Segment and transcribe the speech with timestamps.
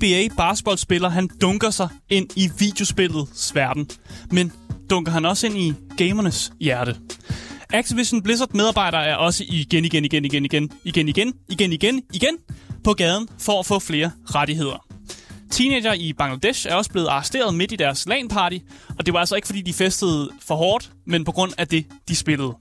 [0.00, 3.88] NBA basketballspiller, han dunker sig ind i videospillets verden.
[4.30, 4.52] Men
[4.90, 6.96] dunker han også ind i gamernes hjerte.
[7.72, 12.36] Activision Blizzard medarbejdere er også igen, igen, igen, igen, igen, igen, igen, igen, igen, igen
[12.84, 14.86] på gaden for at få flere rettigheder.
[15.50, 18.58] Teenager i Bangladesh er også blevet arresteret midt i deres LAN-party,
[18.98, 21.86] og det var altså ikke fordi de festede for hårdt, men på grund af det,
[22.08, 22.54] de spillede.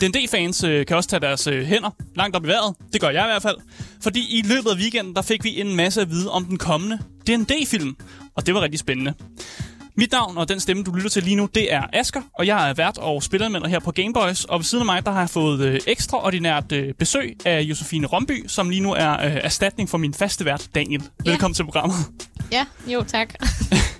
[0.00, 2.74] D&D-fans øh, kan også tage deres øh, hænder langt op i vejret.
[2.92, 3.56] Det gør jeg i hvert fald.
[4.02, 6.98] Fordi i løbet af weekenden, der fik vi en masse at vide om den kommende
[7.26, 7.96] D&D-film.
[8.34, 9.14] Og det var rigtig spændende.
[9.94, 12.70] Mit navn og den stemme, du lytter til lige nu, det er Asker, og jeg
[12.70, 14.44] er vært og spillermænder her på Gameboys.
[14.44, 18.06] Og ved siden af mig, der har jeg fået øh, ekstraordinært øh, besøg af Josefine
[18.06, 21.02] Romby, som lige nu er øh, erstatning for min faste vært, Daniel.
[21.24, 21.96] Velkommen til programmet.
[22.52, 23.34] Ja, jo tak.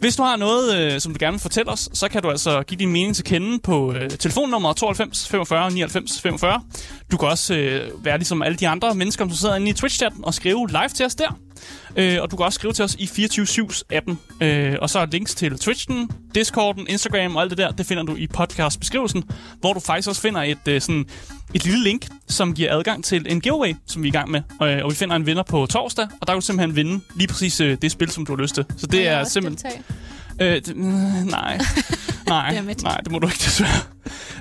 [0.00, 2.62] Hvis du har noget, øh, som du gerne vil fortælle os, så kan du altså
[2.62, 6.62] give din mening til kende på øh, telefonnummer 92 45 99 45.
[7.10, 10.24] Du kan også øh, være ligesom alle de andre mennesker, som sidder inde i Twitch-chatten
[10.24, 11.38] og skrive live til os der.
[11.96, 14.18] Øh, og du kan også skrive til os i 24-7's appen.
[14.40, 18.02] Øh, og så er links til Twitchen, Discorden, Instagram og alt det der, det finder
[18.02, 19.24] du i podcastbeskrivelsen,
[19.60, 21.06] hvor du faktisk også finder et, øh, sådan,
[21.54, 24.42] et lille link, som giver adgang til en giveaway, som vi er i gang med.
[24.62, 27.28] Øh, og vi finder en vinder på torsdag, og der kan du simpelthen vinde lige
[27.28, 28.64] præcis øh, det spil, som du har lyst til.
[28.76, 29.70] Så det er simpelthen...
[29.70, 30.56] deltage?
[30.56, 31.60] Øh, det, nej.
[32.26, 33.89] nej, nej, det må du ikke desværre.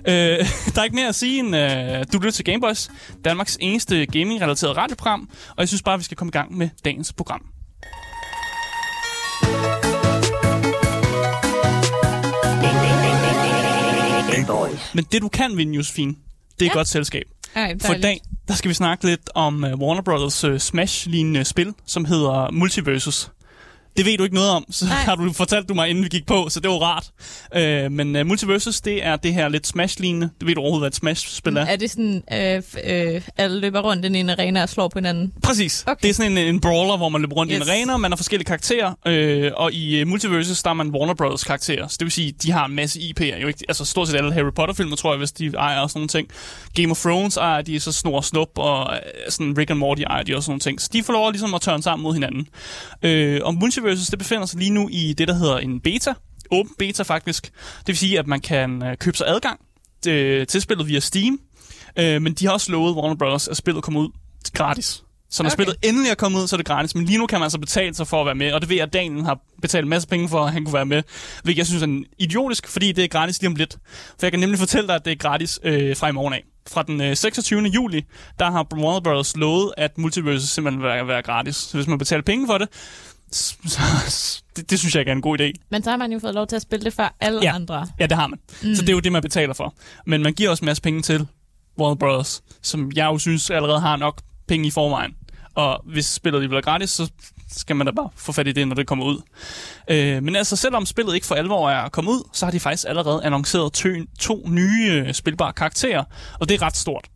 [0.08, 0.14] Øh,
[0.74, 2.90] der er ikke mere at sige end, øh, du lytter til Gameboys,
[3.26, 7.14] Danmarks eneste gaming-relateret radioprogram, og jeg synes bare, vi skal komme i gang med dagens
[7.14, 7.42] program.
[14.32, 14.96] Gameboys.
[14.96, 16.66] Men det, du kan vinde, Josefine, det er ja.
[16.66, 16.74] Ja.
[16.74, 17.24] godt selskab.
[17.56, 21.46] Ej, For i dag, der skal vi snakke lidt om uh, Warner Brothers uh, Smash-lignende
[21.46, 23.32] spil, som hedder Multiversus.
[24.00, 24.96] Det ved du ikke noget om, så Nej.
[24.96, 27.06] har du fortalt du mig, inden vi gik på, så det var rart.
[27.56, 30.30] Uh, men uh, Multiversus, det er det her lidt Smash-lignende.
[30.40, 31.66] Det ved du overhovedet, hvad et Smash-spil er?
[31.66, 35.34] Er det sådan, øh, øh, alle løber rundt i en arena og slår på hinanden?
[35.44, 35.84] Præcis.
[35.88, 35.96] Okay.
[36.02, 37.60] Det er sådan en, en brawler, hvor man løber rundt yes.
[37.60, 40.90] i en arena, man har forskellige karakterer, øh, og i uh, Multiversus, der er man
[40.90, 41.88] Warner Brothers karakterer.
[41.88, 43.42] Så det vil sige, de har en masse IP'er.
[43.42, 46.00] Jo ikke, altså stort set alle Harry Potter-filmer, tror jeg, hvis de ejer og sådan
[46.00, 46.28] nogle ting.
[46.76, 49.00] Game of Thrones ejer de, så Snor og Snup, og øh,
[49.30, 50.82] sådan Rick and Morty ejer de og sådan nogle ting.
[50.82, 52.48] Så de får lov ligesom at tørne sammen mod hinanden.
[53.04, 56.14] Øh, og Multiversus, det befinder sig lige nu i det, der hedder en beta.
[56.52, 57.44] Åben beta faktisk.
[57.80, 59.60] Det vil sige, at man kan øh, købe sig adgang
[60.08, 61.40] øh, til spillet via Steam.
[62.00, 64.10] Øh, men de har også lovet Warner Brothers, at spillet kommer ud
[64.54, 65.04] gratis.
[65.32, 65.54] Så når okay.
[65.54, 66.96] Spillet endelig er kommet ud, så er det gratis.
[66.96, 68.54] Men lige nu kan man altså betale sig for at være med.
[68.54, 70.74] Og det ved jeg, at Daniel har betalt en masse penge for, at han kunne
[70.74, 71.04] være med.
[71.44, 73.78] Hvilket jeg synes er idiotisk, fordi det er gratis lige om lidt.
[73.94, 76.44] For jeg kan nemlig fortælle dig, at det er gratis øh, fra i morgen af.
[76.68, 77.62] Fra den øh, 26.
[77.62, 78.06] juli,
[78.40, 81.56] der har Warner Brothers lovet, at Multiverse simpelthen vil være, være gratis.
[81.56, 82.68] Så hvis man betaler penge for det,
[83.74, 83.82] så,
[84.56, 85.52] det, det synes jeg ikke er en god idé.
[85.72, 87.56] Men så har man jo fået lov til at spille det for alle Ja.
[87.56, 87.88] andre.
[88.00, 88.40] Ja, det har man.
[88.64, 88.76] Mm.
[88.76, 89.74] Så det er jo det, man betaler for.
[90.06, 91.28] Men man giver også en masse penge til
[91.80, 95.12] Warner Brothers, som jeg jo synes allerede har nok penge i forvejen.
[95.56, 97.12] Og hvis spillet bliver gratis, så
[97.52, 99.22] skal man da bare få fat i det, når det kommer ud.
[99.90, 102.86] Øh, men altså, selvom spillet ikke for alvor er kommet ud, så har de faktisk
[102.88, 106.04] allerede annonceret to, to nye øh, spilbare karakterer,
[106.40, 107.08] og det er ret stort.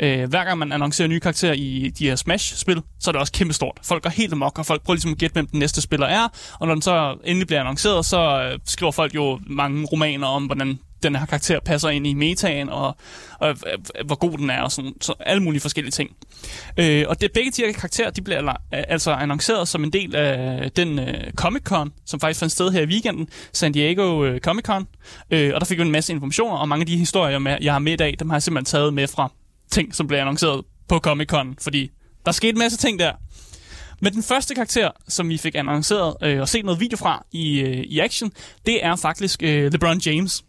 [0.00, 3.32] Øh, hver gang man annoncerer nye karakterer i de her Smash-spil, så er det også
[3.32, 3.78] kæmpestort.
[3.82, 6.28] Folk går helt amok, og folk prøver ligesom at gætte, hvem den næste spiller er.
[6.60, 10.44] Og når den så endelig bliver annonceret, så øh, skriver folk jo mange romaner om,
[10.44, 12.96] hvordan den her karakter passer ind i metaen, og,
[13.40, 13.56] og og
[14.04, 16.10] hvor god den er, og sådan, så alle mulige forskellige ting.
[16.76, 20.72] Øh, og det, begge de her karakterer, de bliver altså annonceret som en del af
[20.72, 24.84] den øh, Comic-Con, som faktisk fandt sted her i weekenden, San Diego øh, Comic-Con.
[25.30, 27.78] Øh, og der fik vi en masse informationer, og mange af de historier, jeg har
[27.78, 29.32] med i dag, dem har jeg simpelthen taget med fra
[29.70, 31.90] ting, som blev annonceret på Comic-Con, fordi
[32.26, 33.12] der skete en masse ting der.
[34.00, 37.60] Men den første karakter, som vi fik annonceret øh, og set noget video fra i,
[37.60, 38.32] øh, i action,
[38.66, 40.44] det er faktisk øh, LeBron James.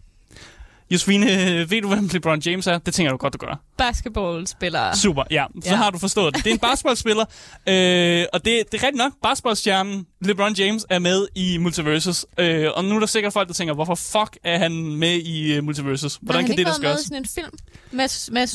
[0.91, 2.77] Josefine, øh, ved du, hvem LeBron James er?
[2.77, 3.61] Det tænker du godt, du gør.
[3.77, 4.95] Basketballspillere.
[4.95, 5.45] Super, ja.
[5.63, 5.75] Så Ja.
[5.75, 6.43] har du forstået det.
[6.43, 7.25] Det er en basketballspiller,
[7.69, 9.11] øh, og det, det er rigtigt nok.
[9.23, 12.25] Basketballstjernen LeBron James er med i Multiversus.
[12.39, 15.57] Øh, og nu er der sikkert folk, der tænker, hvorfor fuck er han med i
[15.57, 16.19] uh, Multiversus?
[16.21, 17.01] Hvordan han kan ikke det, der været med i gøres?
[17.01, 17.51] sådan en film
[17.91, 18.47] med, med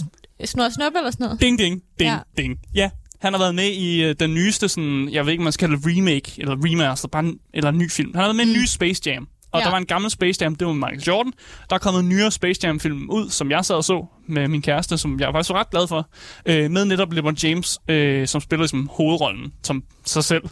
[0.44, 1.40] snor og snop eller sådan noget?
[1.40, 2.18] Ding, ding, ding, ja.
[2.36, 2.58] Ding.
[2.74, 2.90] Ja,
[3.20, 5.82] han har været med i øh, den nyeste, sådan, jeg ved ikke, man skal kalde
[5.82, 8.14] det remake, eller remaster, bare en, eller en ny film.
[8.14, 9.28] Han har været med i en ny Space Jam.
[9.52, 9.64] Og ja.
[9.64, 11.32] Der var en gammel Space Jam, det var med Michael Jordan.
[11.70, 14.62] Der er kommet en nyere Space Jam-film ud, som jeg sad og så med min
[14.62, 16.08] kæreste, som jeg var faktisk ret glad for.
[16.46, 20.42] Øh, med netop LeBron James, øh, som spiller som hovedrollen, som sig selv.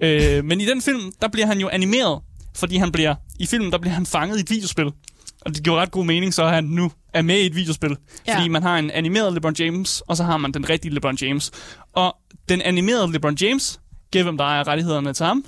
[0.00, 2.20] Øh, men i den film, der bliver han jo animeret,
[2.54, 4.86] fordi han bliver, i filmen, der bliver han fanget i et videospil.
[5.46, 7.96] Og det giver ret god mening, så han nu er med i et videospil.
[8.26, 8.36] Ja.
[8.36, 11.50] Fordi man har en animeret LeBron James, og så har man den rigtige LeBron James.
[11.92, 12.16] Og
[12.48, 13.80] den animerede LeBron James,
[14.12, 15.44] giver hvem der ejer rettighederne til ham.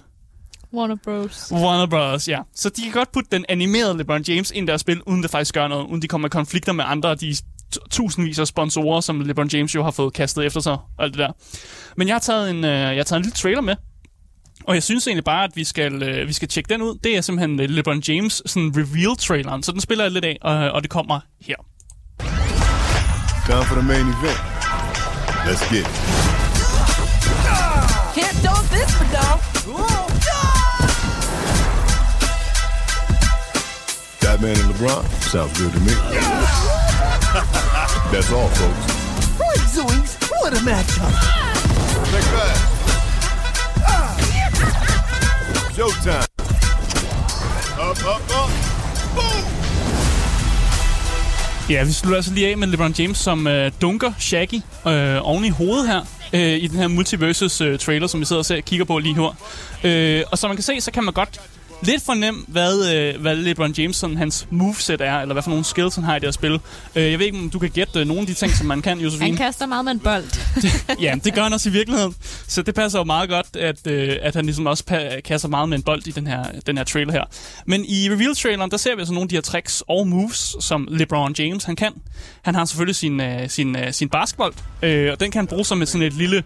[0.74, 1.52] Warner Bros.
[1.52, 2.38] Warner Bros., ja.
[2.54, 5.30] Så de kan godt putte den animerede LeBron James ind i deres spil, uden det
[5.30, 7.36] faktisk gør noget, uden de kommer i konflikter med andre af de
[7.90, 11.18] tusindvis af sponsorer, som LeBron James jo har fået kastet efter sig, og alt det
[11.18, 11.32] der.
[11.96, 13.76] Men jeg har taget en, øh, jeg har taget en lille trailer med,
[14.68, 16.98] og jeg synes egentlig bare, at vi skal, øh, vi skal tjekke den ud.
[17.04, 20.70] Det er simpelthen øh, LeBron James sådan reveal-traileren, så den spiller jeg lidt af, og,
[20.70, 21.56] og det kommer her.
[23.46, 24.40] Time for the main event.
[25.46, 25.94] Let's get it.
[28.16, 29.40] Can't dog this for dog.
[34.20, 35.94] Batman and LeBron sounds good to me.
[38.12, 38.86] That's all, folks.
[39.38, 41.12] Boy, Zoinks, what a matchup.
[42.10, 42.73] Take that.
[45.74, 46.24] Showtime.
[47.90, 48.50] Up, up, up.
[49.14, 49.44] Boom!
[51.70, 54.54] Ja, vi slutter altså lige af med LeBron James, som øh, dunker Shaggy
[54.86, 56.00] øh, oven i hovedet her,
[56.32, 59.14] øh, i den her Multiversus øh, trailer, som vi sidder og ser, kigger på lige
[59.14, 59.36] her.
[59.84, 61.40] Øh, og som man kan se, så kan man godt
[61.86, 65.64] lidt fornemme, hvad, øh, hvad LeBron James, sådan, hans moveset er, eller hvad for nogle
[65.64, 66.60] skills han har i det her spil.
[66.94, 68.82] Øh, jeg ved ikke, om du kan gætte øh, nogle af de ting, som man
[68.82, 69.26] kan, Josefine.
[69.26, 70.24] Han kaster meget med en bold.
[71.02, 72.14] ja, det gør han også i virkeligheden.
[72.48, 75.68] Så det passer jo meget godt, at, øh, at han ligesom også pa- kaster meget
[75.68, 77.24] med en bold i den her, den her trailer her.
[77.66, 80.88] Men i reveal-traileren, der ser vi altså nogle af de her tricks og moves, som
[80.90, 81.92] LeBron James han kan.
[82.42, 84.52] Han har selvfølgelig sin, øh, sin, øh, sin basketball,
[84.82, 86.42] øh, og den kan han bruge som sådan et lille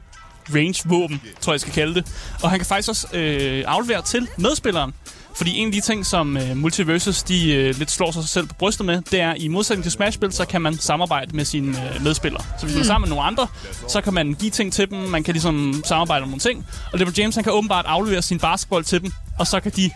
[0.54, 2.06] range-våben, tror jeg, jeg skal kalde det.
[2.42, 4.94] Og han kan faktisk også øh, aflevere til medspilleren.
[5.38, 8.54] Fordi en af de ting, som uh, Multiversus de uh, lidt slår sig selv på
[8.54, 12.02] brystet med, det er, i modsætning til Smash-spil, så kan man samarbejde med sine uh,
[12.04, 12.42] medspillere.
[12.58, 13.46] Så hvis man er sammen med nogle andre,
[13.88, 16.66] så kan man give ting til dem, man kan ligesom samarbejde om nogle ting.
[16.92, 19.90] Og LeBron James, han kan åbenbart aflevere sin basketball til dem, og så kan de,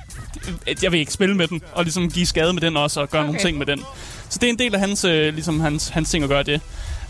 [0.83, 3.21] jeg vil ikke spille med den, og ligesom give skade med den også, og gøre
[3.21, 3.27] okay.
[3.27, 3.83] nogle ting med den.
[4.29, 6.61] Så det er en del af hans, øh, ligesom hans, hans ting at gøre det.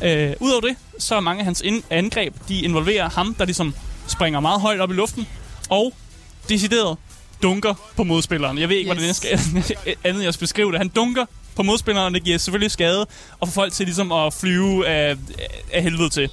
[0.02, 3.74] Øh, Udover det, så er mange af hans ind- angreb, de involverer ham, der ligesom
[4.06, 5.26] springer meget højt op i luften,
[5.68, 5.94] og
[6.48, 6.96] decideret
[7.42, 8.58] dunker på modspilleren.
[8.58, 8.98] Jeg ved ikke, yes.
[8.98, 9.40] hvordan jeg skal
[10.10, 10.78] andet jeg skal beskrive det.
[10.78, 13.06] Han dunker på modspilleren, og det giver selvfølgelig skade,
[13.40, 15.16] og får folk til ligesom at flyve af,
[15.72, 16.30] af helvede til.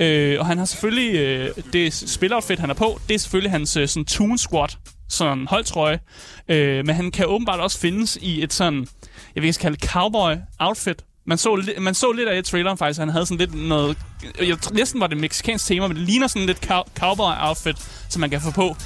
[0.00, 3.76] Øh, og han har selvfølgelig, øh, det spiloutfit, han er på, det er selvfølgelig hans
[3.76, 4.68] øh, sådan Toon Squad,
[5.08, 6.00] sådan holdtrøje.
[6.48, 8.86] Øh, men han kan åbenbart også findes i et sådan,
[9.34, 11.02] jeg vil ikke kalde det cowboy outfit.
[11.28, 13.96] Man så, man så lidt af i traileren faktisk, han havde sådan lidt noget,
[14.40, 17.76] jeg næsten var det mexicansk tema, men det ligner sådan lidt cow- cowboy outfit,
[18.08, 18.76] som man kan få på.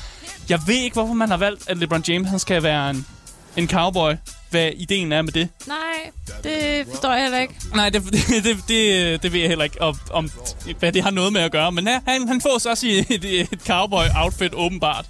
[0.51, 3.07] Jeg ved ikke, hvorfor man har valgt, at LeBron James han skal være en,
[3.57, 4.13] en cowboy.
[4.51, 5.49] Hvad ideen er med det.
[5.67, 5.77] Nej,
[6.43, 7.55] det forstår jeg heller ikke.
[7.75, 10.31] Nej, det, det, det, det, det ved jeg heller ikke, om, om,
[10.79, 11.73] hvad det har noget med at gøre.
[11.73, 15.07] Men han, han får så også i et, et cowboy-outfit, åbenbart.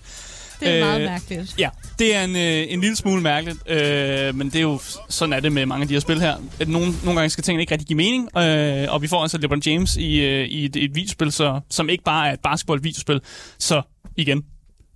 [0.60, 1.54] Det er øh, meget mærkeligt.
[1.58, 5.32] Ja, det er en, øh, en lille smule mærkeligt, øh, men det er jo, sådan
[5.32, 6.36] er det med mange af de her spil her.
[6.60, 9.38] At nogle, nogle gange skal tingene ikke rigtig give mening, øh, og vi får altså
[9.38, 13.20] LeBron James i, øh, i et, et videospil, så, som ikke bare er et basketball-videospil.
[13.58, 13.82] Så
[14.16, 14.44] igen,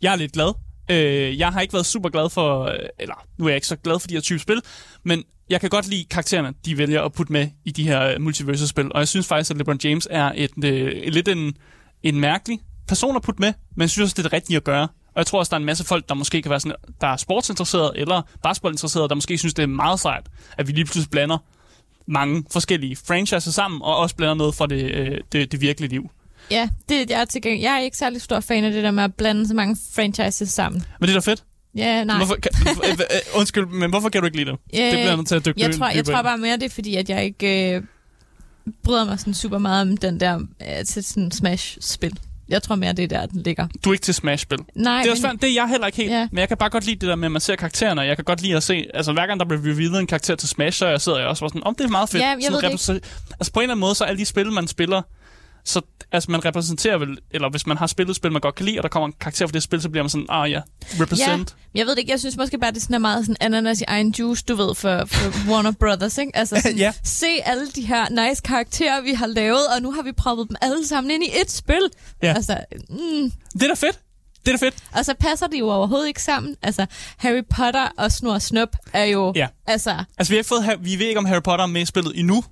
[0.04, 0.52] jeg er lidt glad.
[0.90, 3.76] Øh, jeg har ikke været super glad for, øh, eller nu er jeg ikke så
[3.76, 4.62] glad for de her type spil,
[5.02, 8.20] men jeg kan godt lide karaktererne, de vælger at putte med i de her øh,
[8.20, 11.54] multiverse-spil, og jeg synes faktisk, at LeBron James er et, øh, lidt en,
[12.02, 12.58] en mærkelig
[12.88, 14.88] person at putte med, men jeg synes også, det er det rigtige at gøre.
[15.14, 17.06] Og jeg tror også, der er en masse folk, der måske kan være sådan, der
[17.06, 20.26] er sportsinteresserede eller basketballinteresserede, der måske synes, det er meget sejt,
[20.58, 21.38] at vi lige pludselig blander
[22.06, 26.10] mange forskellige franchises sammen, og også blander noget fra det, øh, det, det virkelige liv.
[26.50, 27.62] Ja, det jeg er til gengæld.
[27.62, 30.48] Jeg er ikke særlig stor fan af det der med at blande så mange franchises
[30.50, 30.84] sammen.
[31.00, 31.44] Men det er da fedt.
[31.76, 32.16] Ja, nej.
[32.16, 32.50] Hvorfor, kan,
[32.84, 34.58] øh, øh, undskyld, men hvorfor kan du ikke lide det?
[34.72, 36.96] det bliver nødt til at dykke jeg tror, jeg tror bare mere, det er fordi,
[36.96, 37.82] at jeg ikke øh,
[38.82, 40.40] bryder mig sådan super meget om den der
[40.78, 42.18] øh, til sådan Smash-spil.
[42.48, 43.66] Jeg tror mere, det er der, den ligger.
[43.84, 44.58] Du er ikke til Smash-spil.
[44.74, 46.10] Nej, Det er, men, også svært, det er jeg heller ikke helt.
[46.10, 46.28] Ja.
[46.32, 48.00] Men jeg kan bare godt lide det der med, at man ser karaktererne.
[48.00, 50.48] Jeg kan godt lide at se, altså hver gang der bliver revealet en karakter til
[50.48, 52.22] Smash, så jeg sidder jeg også og sådan, om det er meget fedt.
[52.22, 54.24] Ja, jeg Sådan ved det repræse- Altså på en eller anden måde, så alle de
[54.24, 55.02] spil, man spiller,
[55.64, 55.80] så
[56.12, 58.78] altså man repræsenterer vel, eller hvis man har spillet et spil, man godt kan lide,
[58.78, 60.60] og der kommer en karakter for det spil, så bliver man sådan, ah ja,
[61.00, 61.56] represent.
[61.74, 62.10] Ja, jeg ved det ikke.
[62.12, 64.74] Jeg synes måske bare, det sådan er meget sådan ananas i egen juice, du ved,
[64.74, 66.36] for, for Warner Brothers, ikke?
[66.36, 66.92] Altså sådan, Ja.
[67.04, 70.56] se alle de her nice karakterer, vi har lavet, og nu har vi proppet dem
[70.62, 71.90] alle sammen ind i et spil.
[72.22, 72.32] Ja.
[72.32, 72.58] Altså,
[72.90, 73.98] mm, Det er da fedt.
[74.46, 74.74] Det er da fedt.
[74.92, 76.56] og så passer de jo overhovedet ikke sammen.
[76.62, 79.32] Altså, Harry Potter og Snor Snup er jo...
[79.36, 79.46] Ja.
[79.66, 81.84] Altså, Altså vi har ikke fået, vi ved ikke, om Harry Potter er med i
[81.86, 82.44] spillet endnu,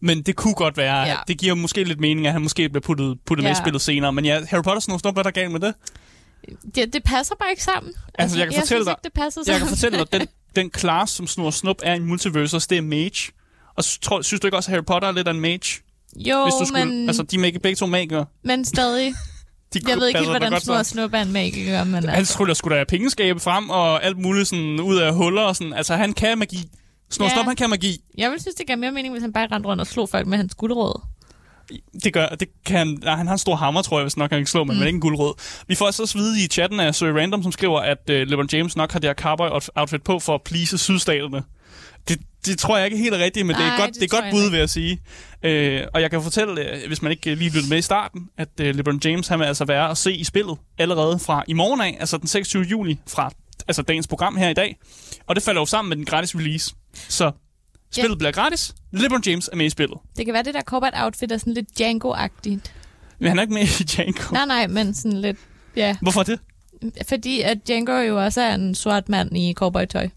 [0.00, 1.08] men det kunne godt være, Ja.
[1.08, 1.16] ja.
[1.28, 3.62] det giver måske lidt mening, at han måske bliver puttet, puttet med i Ja.
[3.62, 4.12] spillet senere.
[4.12, 5.74] Men ja, Harry Potter noget, hvad er der galt med det?
[6.74, 7.92] det, det passer bare ikke sammen.
[8.18, 9.68] Altså, jeg kan jeg fortælle synes dig- ikke, det passer Jeg sammen.
[9.68, 10.26] kan fortælle dig, den,
[10.64, 13.32] den class, som Snor Snup er i Multiversus, det er Mage.
[13.76, 15.80] Og tror, synes du ikke også, at Harry Potter er lidt af en mage?
[16.16, 18.26] Jo, hvis du skulle, men, Altså, de er begge, begge to magikere.
[18.44, 19.14] men stadig.
[19.74, 20.82] De Jeg ved ikke helt, da hvordan Snor.
[20.82, 22.32] Snup er en magiker, men Han altså...
[22.32, 25.42] skulle skulle der pengeskabe frem, og alt muligt sådan, ud af huller.
[25.42, 25.72] Og sådan.
[25.72, 26.58] Altså, han kan magi.
[27.10, 27.32] Snor Ja.
[27.32, 27.98] Snup, han kan magi.
[28.18, 30.26] Jeg vil synes, det gav mere mening, hvis han bare rendte rundt og slog folk
[30.26, 31.00] med hans guldråd.
[32.04, 34.30] Det gør, det kan han, nej, han har en stor hammer, tror jeg, hvis nok
[34.30, 34.78] han kan slå, men, mm.
[34.78, 35.34] men ikke en guldrød.
[35.66, 38.76] Vi får også vide i chatten af Sir Random, som skriver, at uh, LeBron James
[38.76, 41.42] nok har det her cowboy-outfit på for at please sydstaterne.
[42.08, 44.12] Det, det tror jeg ikke er helt rigtigt, men det er Nej, godt, det det
[44.12, 45.00] er godt bud, vil jeg sige.
[45.42, 48.48] Øh, og jeg kan fortælle, øh, hvis man ikke lige lyttede med i starten, at
[48.60, 51.80] øh, LeBron James han vil altså være at se i spillet allerede fra i morgen
[51.80, 52.62] af, altså den 26.
[52.62, 53.30] juli, fra
[53.70, 54.76] altså dagens program her i dag.
[55.26, 56.74] Og det falder jo sammen med den gratis release.
[56.94, 57.32] Så
[57.92, 58.14] spillet Ja.
[58.18, 58.74] bliver gratis.
[58.92, 59.98] LeBron James er med i spillet.
[60.16, 62.72] Det kan være, det der cowboy outfit er sådan lidt Django-agtigt.
[63.18, 64.32] Men han er ikke med i Django.
[64.32, 65.36] Nej, nej, men sådan lidt...
[65.76, 66.38] Ja, Hvorfor det?
[67.08, 70.08] fordi at Django jo også er en sort mand i cowboy-tøj.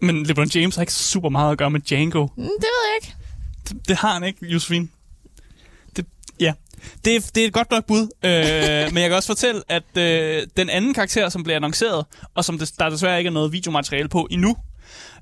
[0.00, 2.26] Men LeBron James har ikke super meget at gøre med Django.
[2.26, 3.14] Mm, Det ved jeg ikke.
[3.68, 4.88] Det, det har han ikke, Josefine.
[6.82, 7.04] Det.
[7.04, 9.96] Det, er- det er et godt nok bud, øh, men jeg kan også fortælle, at
[9.98, 13.52] øh, den anden karakter, som blev annonceret, og som des, der desværre ikke er noget
[13.52, 14.56] videomateriale på endnu,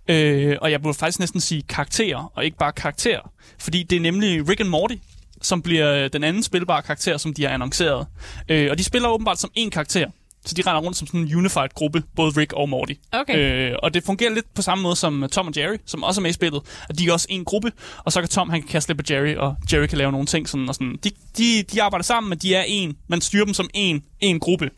[0.08, 4.00] øh, og jeg burde faktisk næsten sige karakterer, og ikke bare karakterer, fordi det er
[4.00, 4.94] nemlig Rick and Morty,
[5.42, 8.06] som bliver øh, den anden spilbare karakter, som de har annonceret.
[8.48, 10.06] Øh, og de spiller åbenbart som én karakter,
[10.46, 12.92] så de render rundt som sådan en unified gruppe, både Rick og Morty.
[13.12, 13.70] Okay.
[13.70, 16.22] Øh, og det fungerer lidt på samme måde som Tom og Jerry, som også er
[16.22, 16.62] med i spillet.
[16.88, 17.72] At de er også en gruppe,
[18.04, 20.26] og så kan Tom han kan kaste lidt på Jerry, og Jerry kan lave nogle
[20.26, 20.48] ting.
[20.48, 20.96] Sådan, og sådan.
[21.04, 22.96] De, de, de arbejder sammen, men de er en.
[23.08, 24.70] Man styrer dem som en, en gruppe.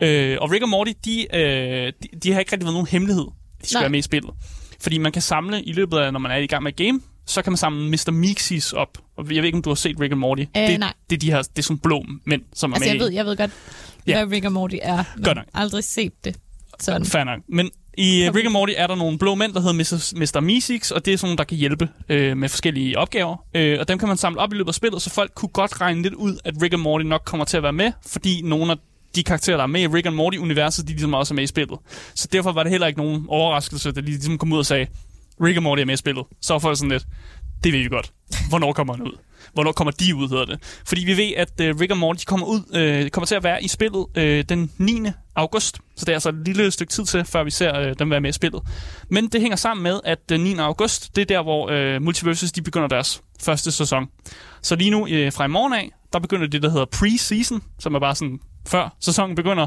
[0.00, 3.24] Øh, og Rick og Morty, de, øh, de, de har ikke rigtig været nogen hemmelighed,
[3.62, 3.82] de skal Nej.
[3.82, 4.30] være med i spillet.
[4.80, 7.00] Fordi man kan samle i løbet af, når man er i gang med et game,
[7.26, 8.10] så kan man samle Mr.
[8.10, 8.98] Meeksies op.
[9.16, 10.42] Og jeg ved ikke, om du har set Rick and Morty.
[10.56, 10.92] Øh, det, nej.
[11.10, 13.12] det, er de her, det er sådan blå mænd, som er Altså, med jeg ved,
[13.12, 13.50] jeg ved godt,
[14.06, 14.24] Ja.
[14.24, 15.04] hvad Rick og Morty er.
[15.16, 15.46] Men Godt nok.
[15.54, 16.36] aldrig set det.
[16.80, 17.06] Sådan.
[17.06, 17.38] Fair nok.
[17.48, 18.34] Men i Kom.
[18.36, 20.14] Rick and Morty er der nogle blå mænd, der hedder Mr.
[20.36, 20.40] Mr.
[20.40, 23.36] Meeseeks, og det er sådan nogle, der kan hjælpe øh, med forskellige opgaver.
[23.54, 25.80] Øh, og dem kan man samle op i løbet af spillet, så folk kunne godt
[25.80, 28.72] regne lidt ud, at Rick and Morty nok kommer til at være med, fordi nogle
[28.72, 28.76] af
[29.16, 31.46] de karakterer, der er med i Rick and Morty-universet, de ligesom også er med i
[31.46, 31.78] spillet.
[32.14, 34.86] Så derfor var det heller ikke nogen overraskelse, da de ligesom kom ud og sagde,
[35.42, 36.24] Rick and Morty er med i spillet.
[36.40, 37.06] Så er folk sådan lidt,
[37.64, 38.12] det ved vi godt.
[38.48, 39.18] Hvornår kommer han ud?
[39.52, 40.82] Hvornår kommer de ud, hedder det.
[40.86, 42.60] Fordi vi ved, at uh, Rick and Morty kommer ud,
[43.04, 45.00] uh, kommer til at være i spillet uh, den 9.
[45.34, 45.78] august.
[45.96, 48.20] Så det er altså et lille stykke tid til, før vi ser uh, dem være
[48.20, 48.62] med i spillet.
[49.10, 50.54] Men det hænger sammen med, at den 9.
[50.54, 54.06] august, det er der, hvor uh, Multiverses de begynder deres første sæson.
[54.62, 57.94] Så lige nu, uh, fra i morgen af, der begynder det, der hedder pre-season, som
[57.94, 59.66] er bare sådan før sæsonen begynder.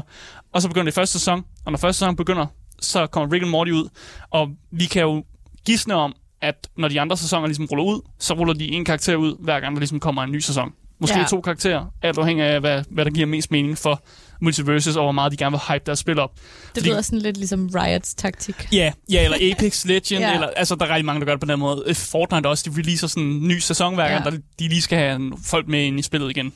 [0.52, 2.46] Og så begynder det første sæson, og når første sæson begynder,
[2.80, 3.88] så kommer Rick and Morty ud.
[4.30, 5.24] Og vi kan jo
[5.66, 9.16] gisne om, at når de andre sæsoner ligesom ruller ud, så ruller de en karakter
[9.16, 10.72] ud, hver gang der ligesom kommer en ny sæson.
[11.00, 11.24] Måske Ja.
[11.24, 14.02] to karakterer, alt afhængig af, hvad, hvad der giver mest mening for
[14.40, 16.34] Multiverses, og hvor meget de gerne vil hype deres spil op.
[16.34, 16.42] Det
[16.74, 18.54] Fordi- lyder sådan lidt ligesom Riots taktik.
[18.72, 20.34] Ja, ja eller Apex Legend, Ja.
[20.34, 21.82] eller, altså der er rigtig mange, der gør det på den måde.
[21.86, 24.30] Øh, Fortnite også, de releaser sådan en ny sæson hver gang, Ja.
[24.30, 26.52] der de lige skal have en- folk med ind i spillet igen.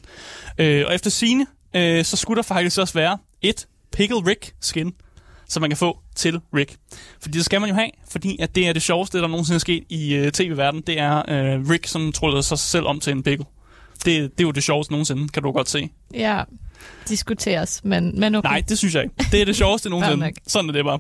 [0.58, 1.46] Øh, og efter sine,
[1.76, 4.92] øh, så skulle der faktisk også være et Pickle Rick skin,
[5.54, 6.76] som man kan få til Rick.
[7.20, 9.60] Fordi det skal man jo have, fordi at det er det sjoveste, der nogensinde er
[9.60, 10.82] sket i øh, tv-verdenen.
[10.86, 13.46] Det er øh, Rick, som tryller sig selv om til en pickle.
[13.94, 15.88] Det, det er jo det sjoveste nogensinde, kan du godt se.
[16.14, 16.42] Ja,
[17.08, 18.48] diskuteres, men, men okay.
[18.48, 19.14] Nej, det synes jeg ikke.
[19.32, 20.32] Det er det sjoveste nogensinde.
[20.46, 20.98] Sådan er det bare.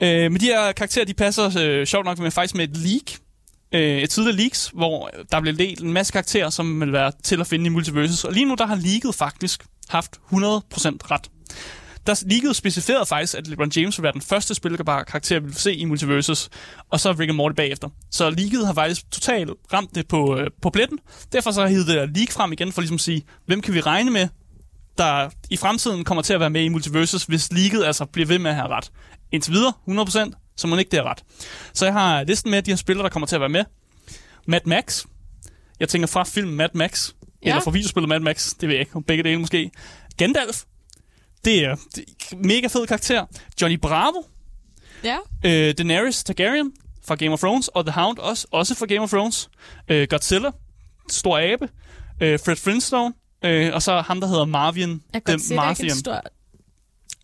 [0.00, 3.18] Øh, men de her karakterer, de passer øh, sjovt nok med faktisk med et leak.
[3.74, 7.40] Øh, et tidligere leaks, hvor der blev delt en masse karakterer, som vil være til
[7.40, 8.24] at finde i Multiverses.
[8.24, 10.36] Og lige nu, der har leaket faktisk haft 100%
[11.10, 11.30] ret.
[12.06, 15.54] Der leaket specificerede faktisk, at LeBron James vil være den første spilbare karakter, vi vil
[15.54, 16.48] se i Multiverses,
[16.90, 17.88] og så Rick and Morty bagefter.
[18.10, 20.98] Så leaket har faktisk totalt ramt det på, øh, på pletten.
[21.32, 23.80] Derfor så hivet det der leak frem igen, for ligesom at sige, hvem kan vi
[23.80, 24.28] regne med,
[24.98, 28.38] der i fremtiden kommer til at være med i Multiverses, hvis leaget altså bliver ved
[28.38, 28.90] med at have ret.
[29.32, 31.24] Indtil videre, 100%, så må ikke det er ret.
[31.72, 33.64] Så jeg har listen med de her spillere, der kommer til at være med.
[34.46, 35.04] Mad Max.
[35.80, 37.10] Jeg tænker fra filmen Mad Max.
[37.44, 37.48] Ja.
[37.48, 38.54] Eller fra videospillet Mad Max.
[38.60, 39.02] Det ved jeg ikke.
[39.02, 39.70] Begge dele måske.
[40.16, 40.62] Gandalf.
[41.44, 42.04] Det er, det
[42.44, 43.26] mega fed karakter.
[43.62, 44.22] Johnny Bravo.
[45.04, 46.72] Ja, Øh, Daenerys Targaryen
[47.04, 47.68] fra Game of Thrones.
[47.68, 49.50] Og The Hound også, også fra Game of Thrones.
[49.88, 50.50] Øh, Godzilla.
[51.10, 51.68] Stor abe.
[52.20, 53.14] Øh, Fred Flintstone.
[53.44, 54.44] Øh, og så ham, der hedder
[55.26, 56.20] det er ikke en stor...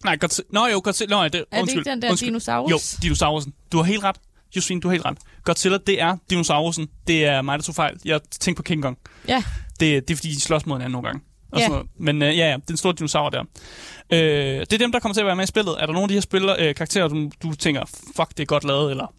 [0.04, 0.48] Nej, Godzilla.
[0.52, 1.16] Nå jo, Godzilla.
[1.16, 2.28] Nå, det, Er det undskyld, ikke den der undskyld.
[2.28, 2.70] dinosaurus?
[2.70, 3.52] Jo, dinosaurusen.
[3.72, 4.16] Du har helt ret.
[4.56, 5.18] Josefine, du har helt ret.
[5.44, 6.88] Godzilla, det er dinosaurusen.
[7.06, 8.00] Det er mig, der tog fejl.
[8.04, 8.98] Jeg tænkte på King Kong.
[9.28, 9.42] Ja,
[9.80, 11.22] Det, det er fordi, de slås mod hinanden nogle gange.
[11.52, 11.64] Og Ja.
[11.64, 11.86] sådan noget.
[12.00, 13.40] Men øh, ja, ja, den store dinosaur der.
[14.12, 14.18] Øh,
[14.60, 15.76] det er dem, der kommer til at være med i spillet.
[15.80, 17.82] Er der nogle af de her spiller, øh, karakterer, du, du tænker,
[18.16, 19.14] fuck, det er godt lavet, eller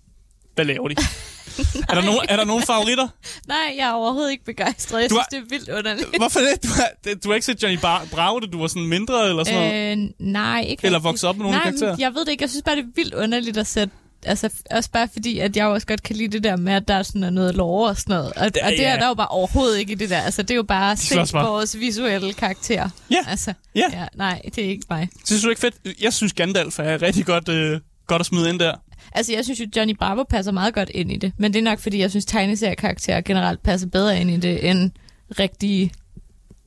[0.55, 0.95] hvad laver de?
[1.89, 3.07] er, der nogen, er der nogle favoritter?
[3.47, 5.01] nej, jeg er overhovedet ikke begejstret.
[5.01, 6.17] Jeg Du synes, har- det er vildt underligt.
[6.17, 6.63] Hvorfor det?
[6.63, 9.59] Du har, du har ikke set Johnny Bar- Bravo, du var sådan mindre, eller sådan
[9.71, 9.97] noget?
[9.97, 11.95] Øh, nej, ikke Eller vokset op med nogle nej, karakterer?
[11.99, 12.41] jeg ved det ikke.
[12.41, 13.93] Jeg synes bare, det er vildt underligt at sætte
[14.25, 16.93] Altså, også bare fordi, at jeg også godt kan lide det der med, at der
[16.93, 18.33] er sådan er noget lore og sådan noget.
[18.33, 18.99] Og, Det er- og det er ja.
[18.99, 20.19] der jo bare overhovedet ikke i det der.
[20.21, 22.89] Altså, det er jo bare se vores visuelle karakter.
[23.11, 23.17] Ja.
[23.27, 23.83] Altså, Ja.
[23.93, 24.05] ja.
[24.15, 25.09] Nej, det er ikke mig.
[25.25, 25.75] Synes du ikke fedt?
[26.01, 28.75] Jeg synes Gandalf er rigtig godt, øh, godt at smide ind der.
[29.11, 31.33] Altså, jeg synes jo, Johnny Bravo passer meget godt ind i det.
[31.37, 34.91] Men det er nok, fordi jeg synes, tegneseriekarakterer generelt passer bedre ind i det, end
[35.39, 35.91] rigtige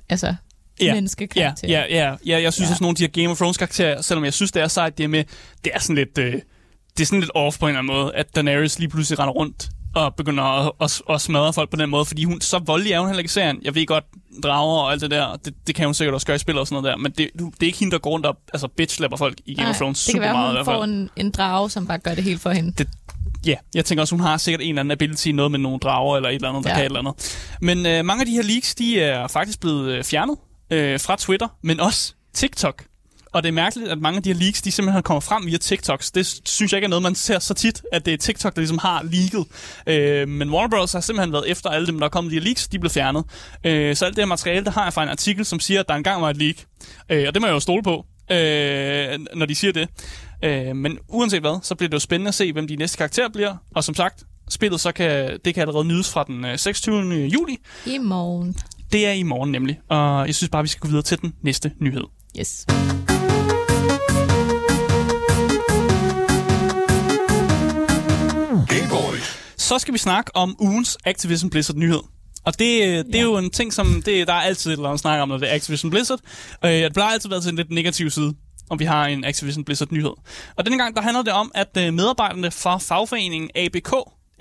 [0.08, 0.34] altså,
[0.80, 1.70] Ja, menneskekarakterer.
[1.70, 2.42] Ja, ja, ja, ja.
[2.42, 2.72] Jeg synes Ja.
[2.72, 4.98] også, nogle af de her Game of Thrones karakterer, selvom jeg synes, det er sejt,
[4.98, 5.24] det er med,
[5.64, 6.34] det er sådan lidt, øh,
[6.96, 9.32] det er sådan lidt off på en eller anden måde, at Daenerys lige pludselig render
[9.32, 12.92] rundt og begynder at, at, at smadre folk på den måde, fordi hun så voldelig
[12.92, 13.58] er hun heller ikke i serien.
[13.62, 14.04] Jeg ved godt,
[14.42, 16.66] drager og alt det der, det, det kan hun sikkert også gøre i spil og
[16.66, 19.00] sådan noget der, men det, det er ikke hende, der går rundt og altså, bitch
[19.18, 20.76] folk i Game Nej, of Thrones det super kan være, meget i hun fald.
[20.76, 22.72] får en, en drage, som bare gør det helt for hende.
[22.78, 22.88] det,
[23.46, 26.16] ja, jeg tænker også, hun har sikkert en eller anden ability, noget med nogle drager
[26.16, 26.74] eller et eller andet, der Ja.
[26.76, 26.82] ja.
[26.82, 27.36] kan et eller andet.
[27.60, 30.36] Men øh, mange af de her leaks, de er faktisk blevet øh, fjernet
[30.70, 32.84] øh, fra Twitter, men også TikTok.
[33.32, 35.58] Og det er mærkeligt, at mange af de her leaks, de simpelthen kommer frem via
[35.58, 36.10] TikToks.
[36.10, 38.60] Det synes jeg ikke er noget, man ser så tit, at det er TikTok, der
[38.60, 39.46] ligesom har leaget.
[39.86, 40.92] Øh, men Warner Bros.
[40.92, 43.24] har simpelthen været efter alle dem, der er kommet de her leaks, de blevet fjernet.
[43.64, 45.88] Øh, så alt det her materiale, der har jeg fra en artikel, som siger, at
[45.88, 46.56] der engang var et leak.
[47.08, 49.88] Øh, og det må jeg jo stole på, øh, når de siger det.
[50.44, 53.28] Øh, men uanset hvad, så bliver det jo spændende at se, hvem de næste karakterer
[53.28, 53.56] bliver.
[53.74, 57.14] Og som sagt, spillet så kan, det kan allerede nydes fra den øh, 26.
[57.26, 57.56] juli.
[57.86, 58.56] I morgen.
[58.92, 59.80] Det er i morgen nemlig.
[59.88, 62.04] Og jeg synes bare, vi skal gå videre til den næste nyhed.
[62.38, 62.66] Yes.
[69.62, 72.00] Så skal vi snakke om ugens Activision Blizzard nyhed.
[72.44, 73.22] Og det, øh, det er Ja.
[73.22, 75.50] jo en ting, som det, der er altid et eller andet snak om, når det
[75.50, 76.18] er Activision Blizzard.
[76.64, 78.34] Øh, det plejer altid været til en lidt negativ side,
[78.70, 80.10] om vi har en Activision Blizzard nyhed.
[80.56, 83.92] Og denne gang, der handler det om, at øh, medarbejderne fra fagforeningen ABK,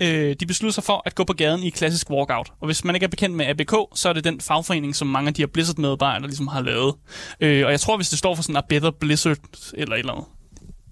[0.02, 2.52] øh, de beslutter sig for at gå på gaden i klassisk walkout.
[2.60, 5.28] Og hvis man ikke er bekendt med ABK, så er det den fagforening, som mange
[5.28, 6.94] af de her Blizzard-medarbejdere ligesom har lavet.
[7.40, 9.36] Øh, og jeg tror, hvis det står for sådan a better Blizzard,
[9.74, 10.26] eller et eller andet.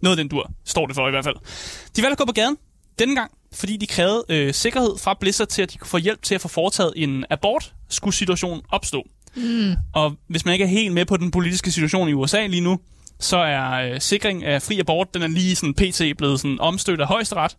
[0.03, 1.37] Noget af den dur, står det for i hvert fald.
[1.97, 2.57] De valgte at gå på gaden,
[3.01, 6.23] denne gang, fordi de krævede øh, sikkerhed fra Blizzard til, at de kunne få hjælp
[6.23, 9.03] til at få foretaget en abort, skulle situationen opstå.
[9.37, 9.75] Mm.
[9.95, 12.79] Og hvis man ikke er helt med på den politiske situation i USA lige nu,
[13.21, 16.03] så er øh, sikring af fri abort, den er lige sådan pt.
[16.19, 17.57] blevet sådan omstødt af højesteret,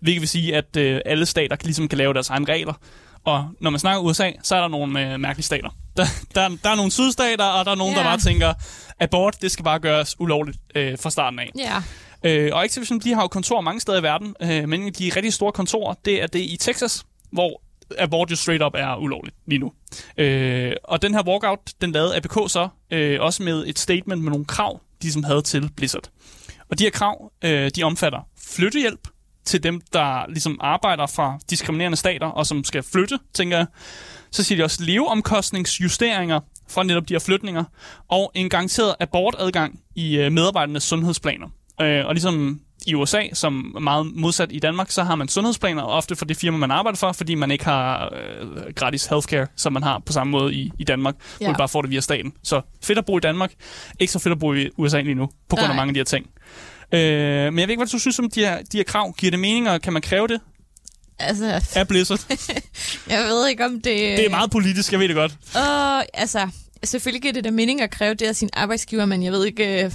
[0.00, 2.74] hvilket vil sige, at øh, alle stater ligesom kan lave deres egne regler.
[3.24, 5.68] Og når man snakker USA, så er der nogle øh, mærkelige stater.
[5.96, 6.04] Der,
[6.34, 8.00] der, der er nogle sydstater, og der er nogen, Ja.
[8.00, 8.54] der bare tænker,
[9.00, 11.50] abort, det skal bare gøres ulovligt øh, fra starten af.
[11.58, 11.82] Ja.
[12.24, 15.32] Øh, og Activision, de har jo kontor mange steder i verden, øh, men de rigtig
[15.32, 17.62] store kontorer, det er det i Texas, hvor
[17.98, 19.72] abort jo straight up er ulovligt lige nu.
[20.16, 24.30] Øh, og den her walkout, den lavede ABK så øh, også med et statement med
[24.30, 26.10] nogle krav, de som havde til Blizzard.
[26.70, 29.08] Og de her krav, øh, de omfatter flyttehjælp
[29.44, 33.66] til dem, der ligesom arbejder fra diskriminerende stater, og som skal flytte, tænker jeg.
[34.30, 37.64] Så siger de også leveomkostningsjusteringer fra netop de her flytninger,
[38.08, 41.48] og en garanteret abortadgang i øh, medarbejdernes sundhedsplaner.
[41.80, 45.82] Øh, og ligesom i USA, som er meget modsat i Danmark, så har man sundhedsplaner,
[45.82, 49.72] ofte for det firma, man arbejder for, fordi man ikke har øh, gratis healthcare, som
[49.72, 51.46] man har på samme måde i, i Danmark, ja.
[51.46, 52.32] man bare får det via staten.
[52.42, 53.52] Så fedt at bo i Danmark,
[54.00, 55.76] ikke så fedt at bo i USA lige nu, på grund af Nej.
[55.76, 56.26] mange af de her ting.
[56.92, 57.00] Øh,
[57.52, 59.14] men jeg ved ikke, hvad du synes om de her, de her krav.
[59.18, 60.40] Giver det mening, og kan man kræve det
[61.18, 62.20] Altså, af Blizzard?
[63.10, 63.84] jeg ved ikke, om det...
[63.84, 65.32] det er meget politisk, jeg ved det godt.
[65.56, 66.48] Åh, altså,
[66.84, 69.84] selvfølgelig giver det da mening at kræve det af sin arbejdsgiver, men jeg ved ikke...
[69.84, 69.92] øh,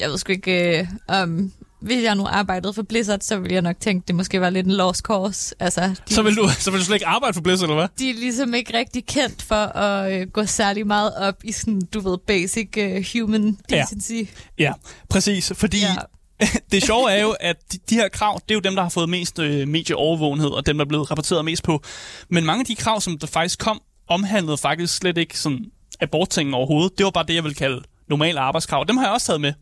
[0.00, 1.52] Jeg ved sgu ikke, øh, om...
[1.80, 4.66] Hvis jeg nu arbejdede for Blizzard, så ville jeg nok tænke, det måske var lidt
[4.66, 5.54] en lost cause.
[5.60, 7.88] Altså, de, Så vil, du, så vil du slet ikke arbejde for Blizzard, eller hvad?
[7.98, 11.80] de er ligesom ikke rigtig kendt for at øh, gå særlig meget op i sådan,
[11.94, 13.82] du ved, basic øh, human Ja.
[13.82, 14.32] decency.
[14.58, 14.72] Ja,
[15.10, 15.52] præcis.
[15.56, 15.94] Fordi Ja.
[16.40, 16.46] ja.
[16.72, 18.88] det sjove er jo, at de, de her krav, det er jo dem, der har
[18.90, 21.82] fået mest øh, medieovervågenhed, og dem, der er blevet rapporteret mest på.
[22.28, 25.64] Men mange af de krav, som der faktisk kom, omhandlede faktisk slet ikke sådan
[26.00, 26.98] aborttingen overhovedet.
[26.98, 28.84] Det var bare det, jeg vil kalde normale arbejdskrav.
[28.88, 29.52] Dem har jeg også taget med.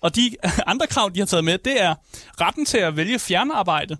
[0.00, 0.30] Og de
[0.66, 1.94] andre krav, de har taget med, det er
[2.40, 3.96] retten til at vælge fjernarbejde,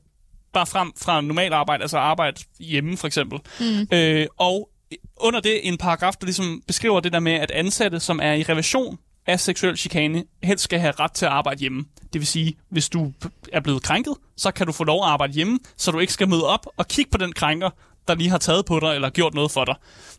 [0.53, 3.39] bare frem fra normal arbejde, altså arbejde hjemme for eksempel.
[3.61, 3.87] Mm.
[3.93, 4.69] Øh, og
[5.17, 8.43] under det en paragraf, der ligesom beskriver det der med, at ansatte, som er i
[8.43, 11.85] revision af seksuel chikane, helst skal have ret til at arbejde hjemme.
[12.13, 13.13] Det vil sige, hvis du
[13.53, 16.29] er blevet krænket, så kan du få lov at arbejde hjemme, så du ikke skal
[16.29, 17.71] møde op og kigge på den krænker,
[18.09, 19.75] der lige har taget på dig eller gjort noget for dig.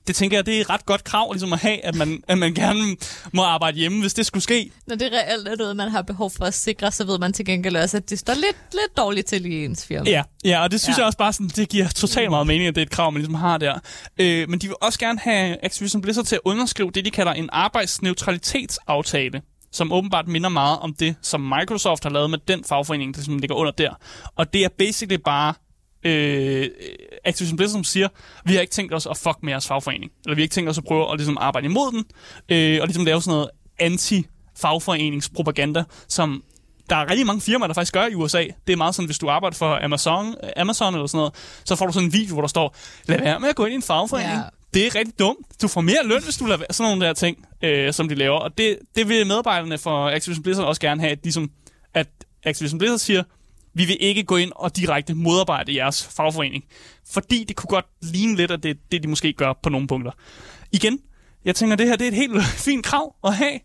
[0.07, 2.37] Det tænker jeg, det er et ret godt krav ligesom at have, at man, at
[2.37, 2.95] man gerne
[3.33, 4.71] må arbejde hjemme, hvis det skulle ske.
[4.87, 7.45] Når det reelt er noget, man har behov for at sikre, så ved man til
[7.45, 10.09] gengæld også, at det står lidt, lidt dårligt til i ens firma.
[10.09, 11.01] Ja, ja og det synes Ja.
[11.01, 13.21] jeg også bare sådan, det giver totalt meget mening, at det er et krav, man
[13.21, 13.79] ligesom har der.
[14.17, 17.33] Øh, men de vil også gerne have Activision Blizzard til at underskrive det, de kalder
[17.33, 19.41] en arbejdsneutralitetsaftale
[19.73, 23.37] som åbenbart minder meget om det, som Microsoft har lavet med den fagforening, der som
[23.37, 23.89] ligger under der.
[24.35, 25.53] Og det er basically bare
[26.03, 26.69] øh,
[27.23, 28.07] Activision Blizzard, som siger,
[28.45, 30.11] vi har ikke tænkt os at fuck med jeres fagforening.
[30.25, 32.03] Eller vi har ikke tænkt os at prøve at ligesom arbejde imod den,
[32.49, 36.43] øh, og ligesom lave sådan noget anti-fagforeningspropaganda, som
[36.89, 38.43] der er rigtig mange firmaer, der faktisk gør i USA.
[38.67, 41.33] Det er meget sådan, hvis du arbejder for Amazon, Amazon eller sådan noget,
[41.65, 43.73] så får du sådan en video, hvor der står, lad være med at gå ind
[43.73, 44.33] i en fagforening.
[44.33, 44.41] Ja.
[44.73, 45.61] Det er rigtig dumt.
[45.61, 46.67] Du får mere løn, hvis du lader være.
[46.71, 48.39] Sådan nogle der ting, øh, som de laver.
[48.39, 51.51] Og det, det vil medarbejderne for Activision Blizzard også gerne have, at, ligesom,
[51.93, 52.07] at
[52.43, 53.23] Activision Blizzard siger,
[53.73, 56.63] vi vil ikke gå ind og direkte modarbejde jeres fagforening,
[57.11, 60.11] fordi det kunne godt ligne lidt, at det det, de måske gør på nogle punkter.
[60.71, 60.99] Igen,
[61.45, 63.59] jeg tænker, det her det er et helt fint krav at have.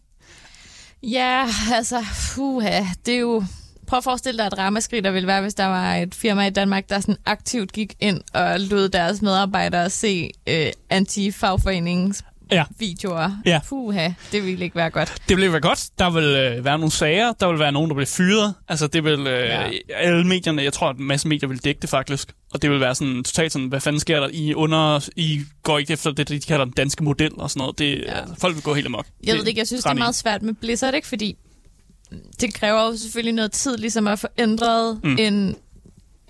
[1.02, 3.44] Ja, altså, puha, det er jo...
[3.86, 6.50] Prøv at forestille dig, at ramaskrig der ville være, hvis der var et firma i
[6.50, 12.64] Danmark, der sådan aktivt gik ind og lod deres medarbejdere se øh, anti-fagforenings Ja.
[12.78, 13.30] videoer.
[13.46, 13.61] Ja.
[13.68, 15.14] Puha, det ville ikke være godt.
[15.28, 15.88] Det ville være godt.
[15.98, 17.32] Der vil øh, være nogle sager.
[17.32, 18.54] Der vil være nogen, der bliver fyret.
[18.68, 19.26] Altså, det vil...
[19.26, 19.70] Øh, Ja.
[19.94, 22.32] Alle medierne, jeg tror, at en masse medier vil dække det faktisk.
[22.54, 24.28] Og det vil være sådan totalt sådan, hvad fanden sker der?
[24.32, 27.78] I, under, I går ikke efter det, de kalder den danske model og sådan noget.
[27.78, 28.16] Det, Ja.
[28.18, 28.24] ja.
[28.38, 29.06] Folk vil gå helt amok.
[29.24, 31.09] Jeg ved det ikke, jeg synes, det er meget svært med Blizzard, ikke?
[31.09, 31.37] Fordi
[32.40, 35.16] det kræver jo selvfølgelig noget tid, ligesom at få ændret mm.
[35.18, 35.56] en,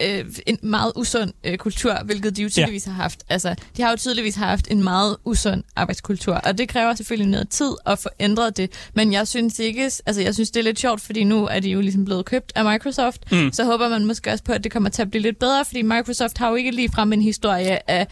[0.03, 2.93] øh, en meget usund øh, kultur, hvilket de jo tydeligvis ja.
[2.93, 3.25] har haft.
[3.29, 7.49] Altså, de har jo tydeligvis haft en meget usund arbejdskultur, og det kræver selvfølgelig noget
[7.49, 8.71] tid at få ændret det.
[8.95, 11.71] Men jeg synes ikke, altså jeg synes, det er lidt sjovt, fordi nu er de
[11.71, 13.53] jo ligesom blevet købt af Microsoft, mm.
[13.53, 15.83] så håber man måske også på, at det kommer til at blive lidt bedre, fordi
[15.83, 18.07] Microsoft har jo ikke ligefrem en historie af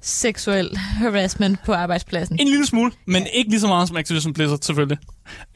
[0.00, 2.36] seksuel harassment på arbejdspladsen.
[2.40, 4.98] En lille smule, men ikke lige så meget som Activision Blizzard, selvfølgelig.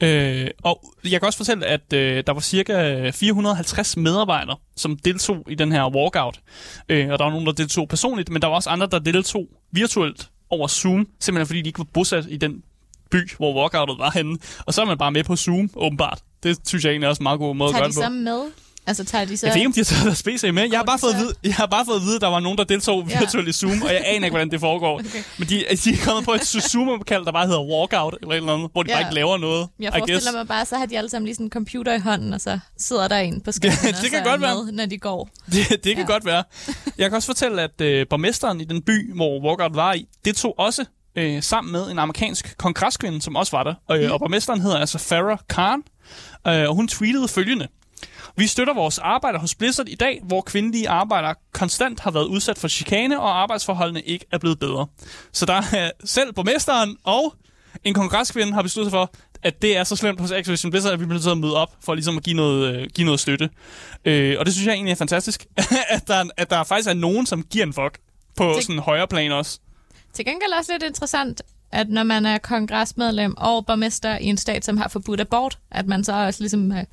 [0.03, 5.45] Øh, og jeg kan også fortælle, at øh, der var cirka 450 medarbejdere, som deltog
[5.49, 6.39] i den her walkout.
[6.89, 9.47] Øh, og der var nogen, der deltog personligt, men der var også andre, der deltog
[9.71, 12.63] virtuelt over Zoom, simpelthen fordi de ikke var bosat i den
[13.11, 14.37] by, hvor walkoutet var henne.
[14.65, 16.19] Og så er man bare med på Zoom, åbenbart.
[16.43, 18.01] Det synes jeg egentlig er også en meget god måde at Tager gøre de det
[18.01, 18.03] på.
[18.03, 18.41] så med?
[18.87, 19.45] Altså tager de så...
[19.47, 20.63] Jeg ved ikke, om de har taget deres PC med.
[20.71, 22.39] Jeg har, bare fået at vide, jeg har bare fået at vide, at der var
[22.39, 23.19] nogen, der deltog Ja.
[23.19, 24.99] virtuelt i Zoom, og jeg aner ikke, hvordan det foregår.
[24.99, 25.23] Okay.
[25.37, 28.53] Men de, de er kommet på et Zoom-kald, der bare hedder Walkout, eller et eller
[28.53, 28.95] andet, hvor de Ja.
[28.95, 29.67] bare ikke laver noget.
[29.79, 30.11] Jeg I guess.
[30.11, 32.41] forestiller mig bare, så har de alle sammen lige sådan en computer i hånden, og
[32.41, 34.55] så sidder der en på skærmen, Det og kan godt være.
[34.63, 35.29] med, når de går.
[35.51, 36.11] Det, det kan Ja.
[36.13, 36.43] godt være.
[36.97, 40.35] Jeg kan også fortælle, at øh, borgmesteren i den by, hvor Walkout var i, det
[40.35, 43.73] tog også øh, sammen med en amerikansk kongreskvinde, som også var der.
[43.97, 45.81] Øh, og borgmesteren hedder altså Farah Khan,
[46.47, 47.67] øh, og hun tweetede følgende.
[48.37, 52.57] Vi støtter vores arbejder hos Blizzard i dag, hvor kvindelige arbejdere konstant har været udsat
[52.57, 54.87] for chikane, og arbejdsforholdene ikke er blevet bedre.
[55.31, 57.33] Så der er selv borgmesteren og
[57.83, 59.11] en kongreskvinde har besluttet sig for,
[59.43, 61.55] at det er så slemt hos Activision Blizzard, at vi bliver nødt til at møde
[61.57, 63.49] op for ligesom at give noget, øh, give noget støtte.
[64.05, 65.45] Øh, og det synes jeg egentlig er fantastisk,
[65.89, 67.99] at, der, at der faktisk er nogen, som giver en fuck
[68.37, 69.59] på Det- sådan en højere plan også.
[70.13, 74.65] Til gengæld også lidt interessant, at når man er kongresmedlem og borgmester i en stat,
[74.65, 76.83] som har forbudt abort, at man så også ligesom øh,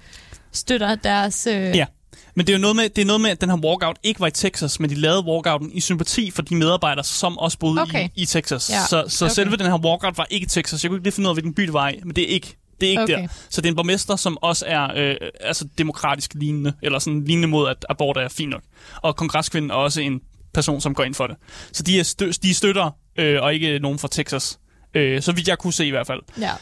[0.52, 1.46] støtter deres...
[1.46, 1.86] Øh, Ja.
[2.34, 4.20] Men det er jo noget med, det er noget med, at den her walkout ikke
[4.20, 7.82] var i Texas, men de lavede walkouten i sympati for de medarbejdere, som også boede
[7.82, 8.08] Okay.
[8.16, 8.70] i, i Texas.
[8.70, 9.34] Ja, Så, så okay.
[9.34, 10.84] selve den her walkout var ikke i Texas.
[10.84, 12.28] Jeg kunne ikke lige finde ud af, hvilken by det var i, men det er
[12.34, 13.22] ikke, det er ikke Okay.
[13.22, 13.28] der.
[13.50, 17.48] Så det er en borgmester, som også er øh, altså demokratisk lignende, eller sådan lignende
[17.48, 18.62] mod, at abort er fint nok.
[19.02, 20.20] Og kongreskvinden er også en
[20.54, 21.36] person, som går ind for det.
[21.72, 24.58] Så de er, stø- de er støtter, øh, og ikke nogen fra Texas.
[24.94, 26.20] Øh, så vidt jeg kunne se i hvert fald.
[26.40, 26.52] ja.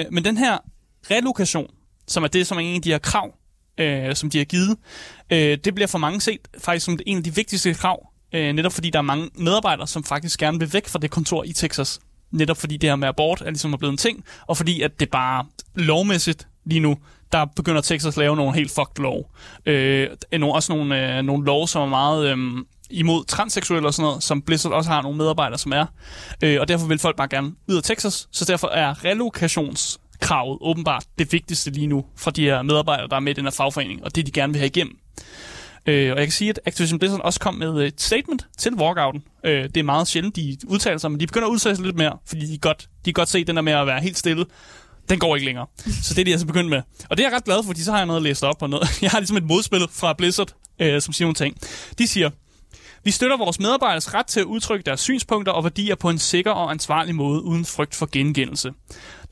[0.00, 0.58] Øh, men den her
[1.10, 1.66] relokation,
[2.08, 3.34] som er det, som er en af de her krav,
[3.78, 4.76] øh, som de har givet,
[5.32, 8.72] øh, det bliver for mange set faktisk som en af de vigtigste krav, øh, netop
[8.72, 12.00] fordi der er mange medarbejdere, som faktisk gerne vil væk fra det kontor i Texas.
[12.30, 15.00] Netop fordi det her med abort er ligesom er blevet en ting, og fordi at
[15.00, 15.44] det bare
[15.74, 16.98] lovmæssigt lige nu,
[17.32, 19.30] der begynder Texas at lave nogle helt fucked lov.
[19.66, 20.08] Øh,
[20.42, 22.32] også nogle, øh, nogle lov, som er meget...
[22.32, 25.86] Øh, imod transseksuelle og sådan noget, som Blizzard også har nogle medarbejdere, som er.
[26.42, 29.04] Øh, og derfor vil folk bare gerne ud af Texas, så derfor er
[30.20, 33.44] kravet åbenbart det vigtigste lige nu fra de her medarbejdere, der er med i den
[33.44, 34.98] her fagforening, og det de gerne vil have igennem.
[35.86, 38.74] Øh, og jeg kan sige, at Activision Blizzard også kom med øh, et statement til
[38.74, 39.22] walkouten.
[39.44, 41.96] Øh, det er meget sjældent, de udtaler sig, men de begynder at udtale sig lidt
[41.96, 44.44] mere, fordi de godt, de godt se den der med at være helt stille.
[45.08, 45.66] Den går ikke længere.
[46.02, 46.82] Så det er de altså begyndt med.
[47.10, 48.62] Og det er jeg ret glad for, fordi så har jeg noget at læse op
[48.62, 48.88] og noget.
[49.02, 51.56] Jeg har ligesom et modspil fra Blizzard, øh, som siger nogle ting.
[51.98, 52.30] De siger,
[53.04, 56.50] vi støtter vores medarbejderes ret til at udtrykke deres synspunkter og værdier på en sikker
[56.50, 58.72] og ansvarlig måde uden frygt for gengældelse.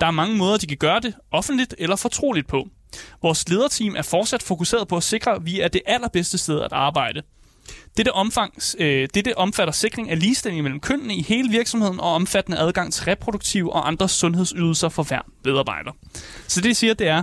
[0.01, 2.69] Der er mange måder, de kan gøre det, offentligt eller fortroligt på.
[3.23, 6.73] Vores lederteam er fortsat fokuseret på at sikre, at vi er det allerbedste sted at
[6.73, 7.23] arbejde.
[7.97, 12.59] Dette, omfangs, øh, dette omfatter sikring af ligestilling mellem kønnene i hele virksomheden og omfattende
[12.59, 15.91] adgang til reproduktive og andre sundhedsydelser for hver medarbejder.
[16.47, 17.23] Så det, de siger, det er,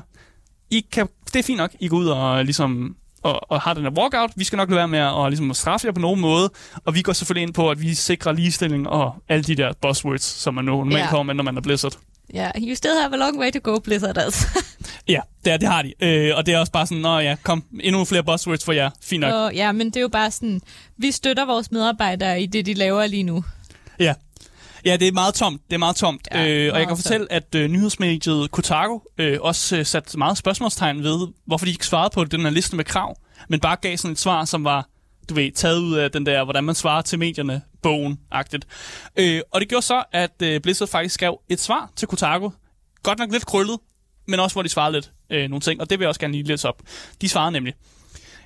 [0.70, 3.84] I kan, det er fint nok, I går ud og ligesom og, og har den
[3.84, 4.32] her walkout.
[4.36, 6.50] Vi skal nok lade være med at, og, ligesom at straffe jer på nogen måde.
[6.86, 10.24] Og vi går selvfølgelig ind på, at vi sikrer ligestilling og alle de der buzzwords,
[10.24, 11.94] som man normalt kommer med, når man er Blizzard.
[12.34, 12.52] ja.
[12.58, 14.48] You still have a long way to go, Blizzard, altså.
[15.08, 15.94] Ja, det, er, det har de.
[16.02, 18.90] Øh, og det er også bare sådan, nå ja, kom, endnu flere buzzwords for jer.
[19.04, 19.34] Fint nok.
[19.34, 20.62] Og, ja, men det er jo bare sådan,
[20.98, 23.44] vi støtter vores medarbejdere i det, de laver lige nu.
[24.00, 24.14] Ja.
[24.86, 25.62] Ja, det er meget tomt.
[25.68, 26.28] Det er meget tomt.
[26.32, 30.18] Ja, øh, og meget jeg kan fortælle, at øh, nyhedsmediet Kotaku øh, også øh, satte
[30.18, 33.18] meget spørgsmålstegn ved, hvorfor de ikke svarede på den her liste med krav,
[33.50, 34.88] men bare gav sådan et svar, som var,
[35.30, 38.68] du ved, taget ud af den der, hvordan man svarer til medierne, bogen-agtigt.
[39.20, 42.50] Øh, og det gjorde så, at øh, Blizzard faktisk skrev et svar til Kotaku.
[43.04, 43.80] Godt nok lidt krøllet,
[44.28, 46.34] men også hvor de svarede lidt øh, nogle ting, og det vil jeg også gerne
[46.34, 46.82] lige læse op.
[47.22, 47.74] De svarede nemlig,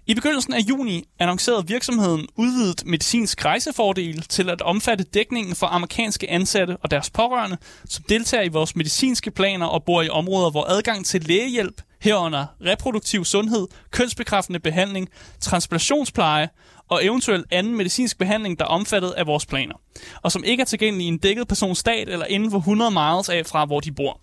[0.10, 6.30] i begyndelsen af juni annoncerede virksomheden udvidet medicinsk rejsefordel til at omfatte dækningen for amerikanske
[6.30, 10.66] ansatte og deres pårørende, som deltager i vores medicinske planer og bor i områder, hvor
[10.70, 16.50] adgang til lægehjælp, herunder reproduktiv sundhed, kønsbekræftende behandling, transplantationspleje
[16.90, 19.76] og eventuel anden medicinsk behandling, der er omfattet af vores planer,
[20.22, 23.30] og som ikke er tilgængelig i en dækket persons stat eller inden for 100 miles
[23.30, 24.22] af fra, hvor de bor.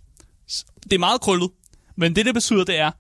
[0.82, 1.50] Det er meget krøllet,
[1.96, 2.90] men det, det betyder, det er,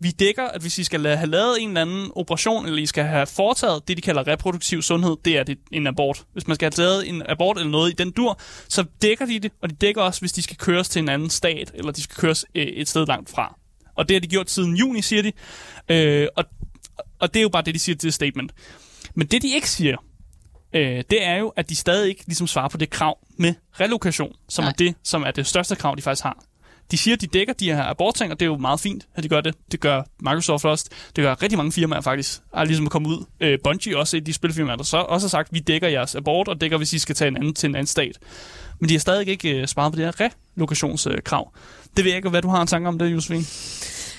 [0.00, 3.04] vi dækker, at hvis I skal have lavet en eller anden operation, eller I skal
[3.04, 6.24] have foretaget det, de kalder reproduktiv sundhed, det er det, en abort.
[6.32, 9.38] Hvis man skal have lavet en abort eller noget i den dur, så dækker de
[9.38, 12.02] det, og de dækker også, hvis de skal køres til en anden stat, eller de
[12.02, 13.56] skal køres øh, et sted langt fra.
[13.96, 15.32] Og det har de gjort siden juni, siger de.
[15.88, 16.44] Øh, og,
[17.20, 18.52] og det er jo bare det, de siger til det statement.
[19.14, 19.96] Men det, de ikke siger,
[20.74, 24.32] øh, det er jo, at de stadig ikke ligesom svarer på det krav med relokation,
[24.48, 24.68] som Nej.
[24.70, 26.44] er det, som er det største krav, de faktisk har.
[26.90, 29.22] De siger, at de dækker de her abortting, og det er jo meget fint, at
[29.22, 29.54] de gør det.
[29.72, 30.84] Det gør Microsoft også.
[31.16, 32.40] Det gør rigtig mange firmaer faktisk.
[32.54, 33.24] Er ligesom kommet ud.
[33.40, 35.88] Øh, Bungie også et af de spilfirmaer, der så også har sagt, at vi dækker
[35.88, 38.18] jeres abort, og dækker, hvis I skal tage en anden til en anden stat.
[38.78, 41.52] Men de har stadig ikke øh, sparet på det her relokationskrav.
[41.96, 43.44] Det ved jeg ikke, hvad du har en tanke om det, Josefine.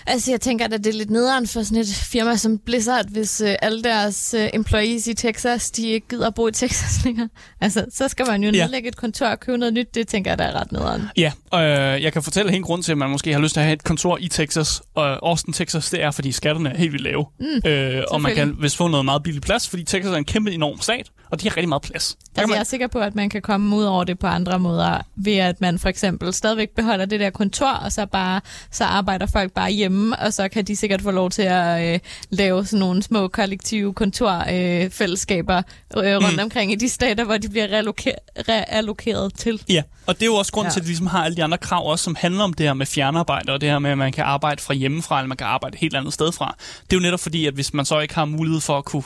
[0.08, 3.42] Altså, jeg tænker, at det er lidt nederen for sådan et firma som Blizzard, hvis
[3.42, 7.30] øh, alle deres øh, employees i Texas, de ikke gider at bo i Texas længere.
[7.62, 8.64] Altså, så skal man jo Ja.
[8.64, 9.96] nedlægge et kontor og købe noget nyt.
[9.96, 11.02] Det tænker jeg, der er ret nederen.
[11.18, 13.60] Ja, og øh, jeg kan fortælle en grund til, at man måske har lyst til
[13.60, 14.82] at have et kontor i Texas.
[14.96, 17.26] Og Austin, Texas, det er, fordi skatterne er helt vildt lave.
[17.40, 20.26] Mm, øh, og man kan vist få noget meget billig plads, fordi Texas er en
[20.26, 22.18] kæmpe enorm stat, og de har rigtig meget plads.
[22.36, 24.28] Der Altså, man- jeg er sikker på, at man kan komme ud over det på
[24.28, 28.42] andre måder, ved at man for eksempel stadigvæk beholder det der kontor, og så bare
[28.72, 32.00] så arbejder folk bare hjemme, og så kan de sikkert få lov til at øh,
[32.30, 35.62] lave sådan nogle små kollektive kontorfællesskaber
[35.98, 36.44] øh, øh, rundt Mm.
[36.44, 38.16] omkring i de stater, hvor de bliver reallokeret,
[38.50, 39.64] reallokeret til.
[39.70, 40.72] Ja, og det er jo også grund Ja.
[40.72, 42.74] til, at de ligesom har alle de andre krav også, som handler om det her
[42.74, 45.48] med fjernarbejde, og det her med, at man kan arbejde fra hjemmefra, eller man kan
[45.48, 46.56] arbejde et helt andet sted fra.
[46.84, 49.04] Det er jo netop fordi, at hvis man så ikke har mulighed for at kunne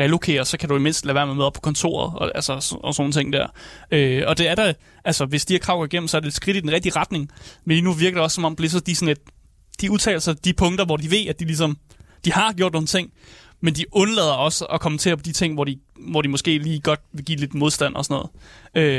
[0.00, 2.94] relokere, så kan du i mindst lade være med at på kontoret, og, altså, og
[2.94, 3.46] sådan ting der.
[3.90, 4.72] Øh, og det er der,
[5.04, 6.92] altså hvis de her krav går igennem, så er det et skridt i den rigtige
[6.96, 7.30] retning.
[7.64, 9.18] Men lige nu virker det også som om Blizzard, de, sådan et,
[9.80, 11.78] de udtaler sig de punkter, hvor de ved, at de ligesom,
[12.24, 13.10] de har gjort nogle ting,
[13.60, 15.78] men de undlader også at kommentere på de ting, hvor de,
[16.10, 18.30] hvor de måske lige godt vil give lidt modstand og sådan noget.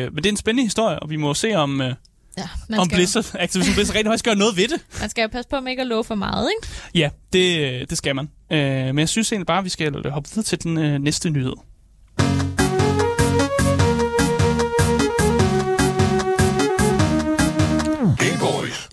[0.05, 1.93] Øh, men det er en spændende historie, og vi må se, om, øh,
[2.37, 4.85] Ja, man, om skal, Blizzard, Activision Blizzard rigtig faktisk gør noget ved det.
[4.99, 6.73] man skal jo passe på, man ikke at love for meget, ikke?
[6.95, 8.29] Ja, det, det skal man.
[8.51, 11.29] Øh, men jeg synes egentlig bare, at vi skal hoppe videre til den øh, næste
[11.29, 11.53] nyhed.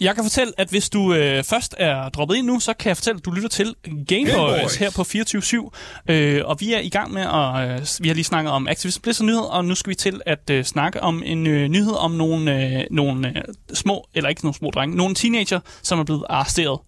[0.00, 2.96] Jeg kan fortælle, at hvis du øh, først er droppet ind nu, så kan jeg
[2.96, 6.12] fortælle, at du lytter til Game Game her på 24-7.
[6.12, 7.70] Øh, og vi er i gang med at...
[7.80, 10.50] Øh, vi har lige snakket om Activision Blizzard nyhed, og nu skal vi til at
[10.50, 13.42] øh, snakke om en øh, nyhed om nogle, øh, nogle øh,
[13.74, 16.80] små, eller ikke nogle små drenge, nogle teenager, som er blevet arresteret.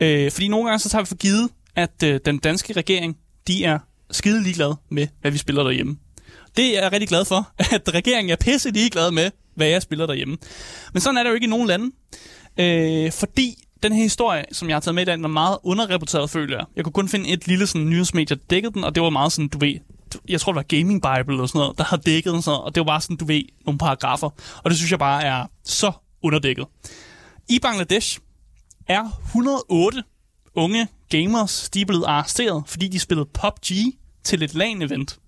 [0.00, 3.16] Øh, fordi nogle gange så tager vi for givet, at øh, den danske regering,
[3.48, 3.78] de er
[4.10, 5.96] skide ligeglade med, hvad vi spiller derhjemme.
[6.56, 10.06] Det er jeg rigtig glad for, at regeringen er pisse ligeglade med, hvad jeg spiller
[10.06, 10.36] derhjemme.
[10.92, 11.90] Men sådan er det jo ikke i nogen lande.
[12.58, 15.58] Øh, fordi den her historie, som jeg har taget med i dag, den er meget
[15.62, 16.66] underrapporteret, føler jeg.
[16.76, 19.32] Jeg kunne kun finde et lille sådan, nyhedsmedie, der dækkede den, og det var meget
[19.32, 19.74] sådan, du ved,
[20.28, 22.74] jeg tror, det var Gaming Bible eller sådan noget, der har dækket den, sådan, og
[22.74, 24.30] det var bare sådan, du ved, nogle paragrafer.
[24.64, 26.66] Og det synes jeg bare er så underdækket.
[27.48, 28.18] I Bangladesh
[28.88, 30.02] er 108
[30.54, 33.66] unge gamers, de er blevet arresteret, fordi de spillede PUBG
[34.24, 35.18] til et LAN-event.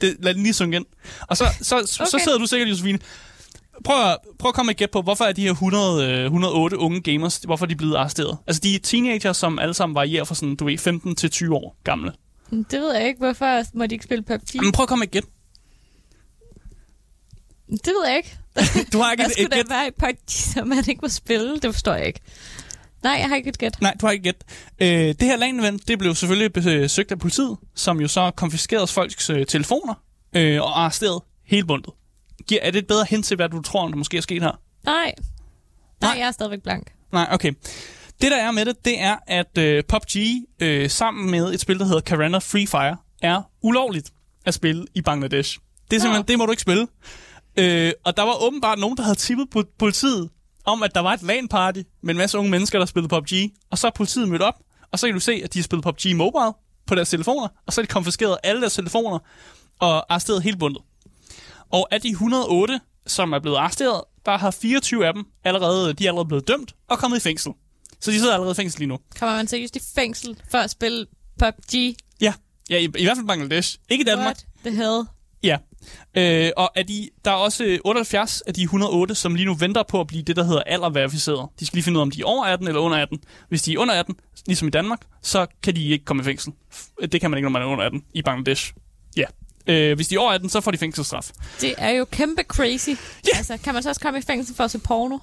[0.00, 0.86] Det, lad den lige synge ind.
[1.28, 1.86] Og så, så, okay.
[1.86, 2.24] så Okay.
[2.24, 2.98] sidder du sikkert, Josefine,
[3.84, 6.24] prøv, at- prøv at komme med et gæt på, hvorfor er de her 100, øh,
[6.24, 8.38] 108 unge gamers, hvorfor er de blevet arresteret?
[8.46, 11.54] Altså, de er teenager, som alle sammen varierer fra sådan, du ved, 15 til 20
[11.54, 12.12] år gamle.
[12.50, 13.18] Det ved jeg ikke.
[13.18, 14.62] Hvorfor må de ikke spille PUBG?
[14.62, 15.24] Men prøv at komme med et gæt.
[17.70, 18.38] Det ved jeg ikke.
[18.92, 19.66] Du har ikke et, et gæt.
[19.68, 21.54] der være i PUBG, som man ikke må spille?
[21.60, 22.20] Det forstår jeg ikke.
[23.02, 23.76] Nej, jeg har ikke et gæt.
[23.80, 24.44] Nej, du har ikke gæt.
[24.80, 29.30] Øh, det her LAN-event, det blev selvfølgelig besøgt af politiet, som jo så konfiskerede folks
[29.30, 29.94] øh, telefoner
[30.36, 31.92] øh, og arresterede hele bundet.
[32.48, 34.52] Giver, er det et bedre hint til, hvad du tror, der måske er sket her?
[34.84, 34.94] Nej.
[35.04, 35.12] Nej,
[36.00, 36.14] Nej.
[36.18, 36.92] jeg er stadigvæk blank.
[37.12, 37.52] Nej, okay.
[38.22, 40.16] Det der er med det, det er, at øh, PUBG
[40.62, 44.10] øh, sammen med et spil, der hedder Karana Free Fire, er ulovligt
[44.46, 45.58] at spille i Bangladesh.
[45.90, 46.24] Det er simpelthen, Nå.
[46.28, 46.86] det må du ikke spille.
[47.56, 50.28] Øh, og der var åbenbart nogen, der havde tippet po- politiet
[50.64, 53.32] om, at der var et LAN-party med en masse unge mennesker, der spillede PUBG.
[53.70, 54.54] Og så er politiet mødt op,
[54.92, 56.52] og så kan du se, at de har spillet PUBG Mobile
[56.86, 59.18] på deres telefoner, og så er de konfiskeret alle deres telefoner
[59.80, 60.82] og arresteret helt bundet.
[61.70, 66.04] Og af de 108, som er blevet arresteret, der har 24 af dem allerede, de
[66.04, 67.52] er allerede blevet dømt og kommet i fængsel.
[68.00, 68.98] Så de sidder allerede i fængsel lige nu.
[69.18, 71.06] Kommer man seriøst i fængsel for at spille
[71.38, 71.96] PUBG?
[72.20, 72.34] Ja,
[72.70, 73.78] ja i, i hvert fald Bangladesh.
[73.88, 74.24] Ikke i Danmark.
[74.24, 75.04] What the hell?
[75.42, 75.58] Ja.
[76.14, 79.54] Øh, og er de, der er også øh, 78 af de 108, som lige nu
[79.54, 81.48] venter på at blive det, der hedder alderverificeret.
[81.60, 83.18] De skal lige finde ud af, om de er over 18 eller under 18.
[83.48, 84.14] Hvis de er under 18,
[84.46, 86.52] ligesom i Danmark, så kan de ikke komme i fængsel.
[87.12, 88.72] Det kan man ikke, når man er under 18 i Bangladesh.
[89.16, 89.24] Ja.
[89.68, 91.30] Øh, hvis de er over 18, så får de fængselsstraf.
[91.60, 92.88] Det er jo kæmpe crazy.
[92.88, 93.36] Ja.
[93.36, 95.18] Altså, kan man så også komme i fængsel for at se porno?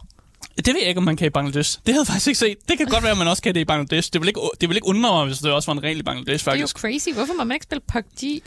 [0.57, 1.79] Det ved jeg ikke, om man kan i Bangladesh.
[1.85, 2.57] Det havde jeg faktisk ikke set.
[2.69, 4.09] Det kan godt være, at man også kan det i Bangladesh.
[4.13, 6.03] Det vil ikke, det vil ikke undre mig, hvis det også var en regel i
[6.03, 6.77] Bangladesh, Det er jo faktisk.
[6.77, 7.09] crazy.
[7.13, 8.41] Hvorfor må man ikke spille PUBG?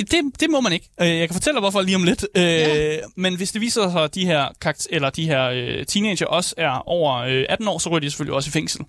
[0.00, 0.88] Det, det må man ikke.
[1.00, 2.26] Øh, Jeg kan fortælle dig, hvorfor lige om lidt.
[2.36, 2.96] Øh, Ja.
[3.16, 6.54] Men hvis det viser sig, at de her, kakt- eller de her øh, teenager også
[6.58, 8.80] er over øh, 18 år, så ryger de selvfølgelig også i fængsel.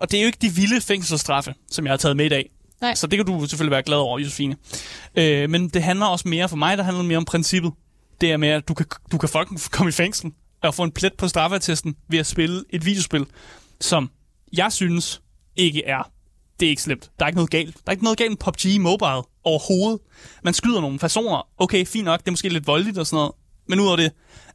[0.00, 2.50] Og det er jo ikke de vilde fængselsstraffe, som jeg har taget med i dag.
[2.80, 2.94] Nej.
[2.94, 4.56] Så det kan du selvfølgelig være glad over, Josefine.
[5.16, 7.72] Øh, men det handler også mere, for mig der handler det mere om princippet.
[8.20, 10.92] Det er med, at du kan, du kan fucking komme i fængsel og få en
[10.92, 13.26] plet på straffeattesten ved at spille et videospil,
[13.80, 14.10] som
[14.52, 15.22] jeg synes
[15.56, 16.10] ikke er
[16.60, 17.10] det er ikke slemt.
[17.18, 17.74] Der er ikke noget galt.
[17.74, 20.00] Der er ikke noget galt med PUBG Mobile overhovedet.
[20.44, 21.48] Man skyder nogle personer.
[21.58, 22.20] Okay, fint nok.
[22.20, 23.32] Det er måske lidt voldeligt og sådan noget.
[23.68, 24.12] Men udover det,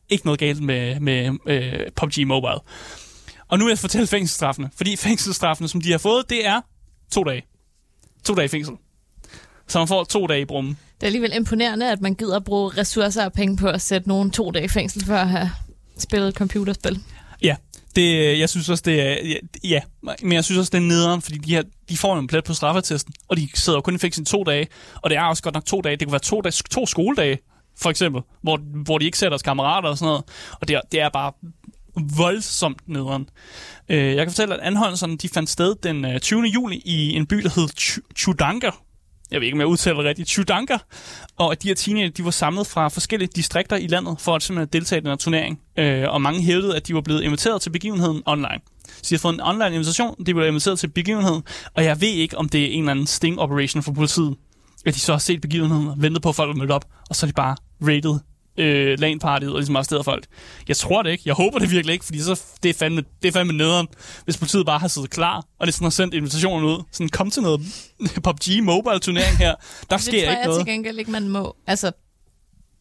[0.10, 2.60] ikke noget galt med, med øh, PUBG Mobile.
[3.48, 4.70] Og nu vil jeg fortælle fængselsstraffene.
[4.76, 6.62] Fordi fængselsstraffene, som de har fået, det er
[7.12, 7.42] to dage.
[8.26, 8.74] To dage i fængsel.
[9.68, 10.78] Så man får to dage i brummen.
[10.96, 14.08] Det er alligevel imponerende, at man gider at bruge ressourcer og penge på at sætte
[14.08, 15.52] nogen to dage i fængsel for at have
[15.98, 17.00] spillet et computerspil.
[17.42, 17.56] Ja,
[17.96, 19.18] det, jeg synes også, det er...
[19.24, 19.80] Ja, ja,
[20.22, 22.54] men jeg synes også, det er nederen, fordi de, her, de får en plet på
[22.54, 25.56] straffetesten, og de sidder jo kun i fængsel to dage, og det er også godt
[25.56, 25.96] nok to dage.
[25.96, 27.38] Det kunne være to, dage, to skoledage,
[27.80, 30.24] for eksempel, hvor, hvor de ikke ser deres kammerater og sådan noget,
[30.62, 31.32] og det er, det er bare
[32.18, 33.30] voldsomt nederen.
[33.90, 36.44] Øh, jeg kan fortælle, at anholdelserne de fandt sted den øh, 20.
[36.44, 38.70] juli i en by, der hed Ch- Chudanka.
[39.32, 40.30] Jeg ved ikke, om jeg udtaler det rigtigt.
[40.30, 40.78] Chudanka.
[41.38, 44.44] Og at de her teenager, de var samlet fra forskellige distrikter i landet for at
[44.44, 45.60] simpelthen deltage i den her turnering.
[45.78, 48.60] Øh, og mange hævdede, at de var blevet inviteret til begivenheden online.
[48.88, 52.08] Så de har fået en online invitation, de blev inviteret til begivenheden, og jeg ved
[52.08, 54.36] ikke, om det er en eller anden sting operation for politiet,
[54.86, 57.26] at de så har set begivenheden ventet på, at folk er mødt op, og så
[57.26, 58.20] er de bare rated
[58.58, 60.26] øh, LAN-partiet og ligesom arresteret folk.
[60.68, 61.24] Jeg tror det ikke.
[61.26, 63.88] Jeg håber det virkelig ikke, fordi så det er fandme, det er fandme nederen,
[64.24, 66.84] hvis politiet bare har siddet klar, og det sådan har sendt invitationen ud.
[66.92, 67.62] Sådan, kom til noget
[68.24, 69.56] PUBG Mobile-turnering her.
[69.90, 70.66] Der Det sker tror ikke jeg noget.
[70.66, 71.56] til gengæld ikke, man må.
[71.68, 71.92] Altså,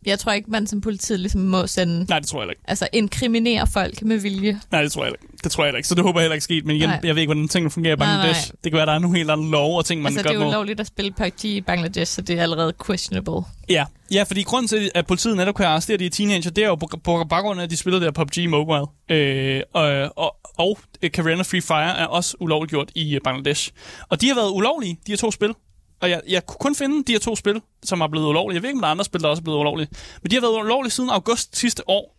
[0.07, 2.63] jeg tror ikke, man som politiet ligesom må sende, Nej, det tror jeg ikke.
[2.69, 4.61] altså inkriminere folk med vilje.
[4.71, 5.35] Nej, det tror jeg ikke.
[5.45, 5.89] Det tror jeg ikke.
[5.89, 6.65] Så det håber jeg heller ikke sket.
[6.67, 7.01] Men igen, Nej.
[7.05, 8.49] jeg ved ikke, hvordan tingene fungerer i Nej, Bangladesh.
[8.51, 8.57] nej.
[8.65, 10.37] Det kan være, der er nogle helt andre love og ting, man altså, det godt
[10.37, 10.53] er jo må.
[10.53, 13.43] lovligt at spille PUBG i Bangladesh, så det er allerede questionable.
[13.69, 13.85] Ja.
[14.13, 16.89] ja, fordi grunden til, at politiet netop kan arrestere de teenager, det er jo på,
[17.05, 18.87] på baggrund af, at de spiller der PUBG Mobile.
[19.11, 23.71] Øh, og, og, og Carina Free Fire er også ulovligt gjort i øh, Bangladesh.
[24.09, 25.55] Og de har været ulovlige, de her to spil.
[26.03, 28.55] Og jeg, jeg kunne kun finde de her to spil, som er blevet ulovlige.
[28.57, 29.89] Jeg ved ikke, om der er andre spil, der også er blevet ulovlige.
[30.23, 32.17] Men de har været ulovlige siden august sidste år.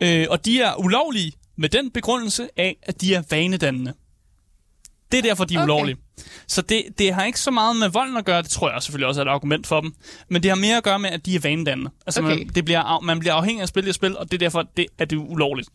[0.00, 3.92] Øh, og de er ulovlige med den begrundelse af, at de er vanedannende.
[5.12, 5.64] Det er derfor, de er Okay.
[5.64, 5.96] ulovlige.
[6.46, 8.42] Så det, det har ikke så meget med volden at gøre.
[8.42, 9.94] Det tror jeg selvfølgelig også er et argument for dem.
[10.28, 11.90] Men det har mere at gøre med, at de er vanedannende.
[12.06, 12.38] Altså, Okay.
[12.38, 14.62] man, det bliver, man bliver afhængig af at spille det spil, og det er derfor,
[14.76, 15.68] det, at det er ulovligt.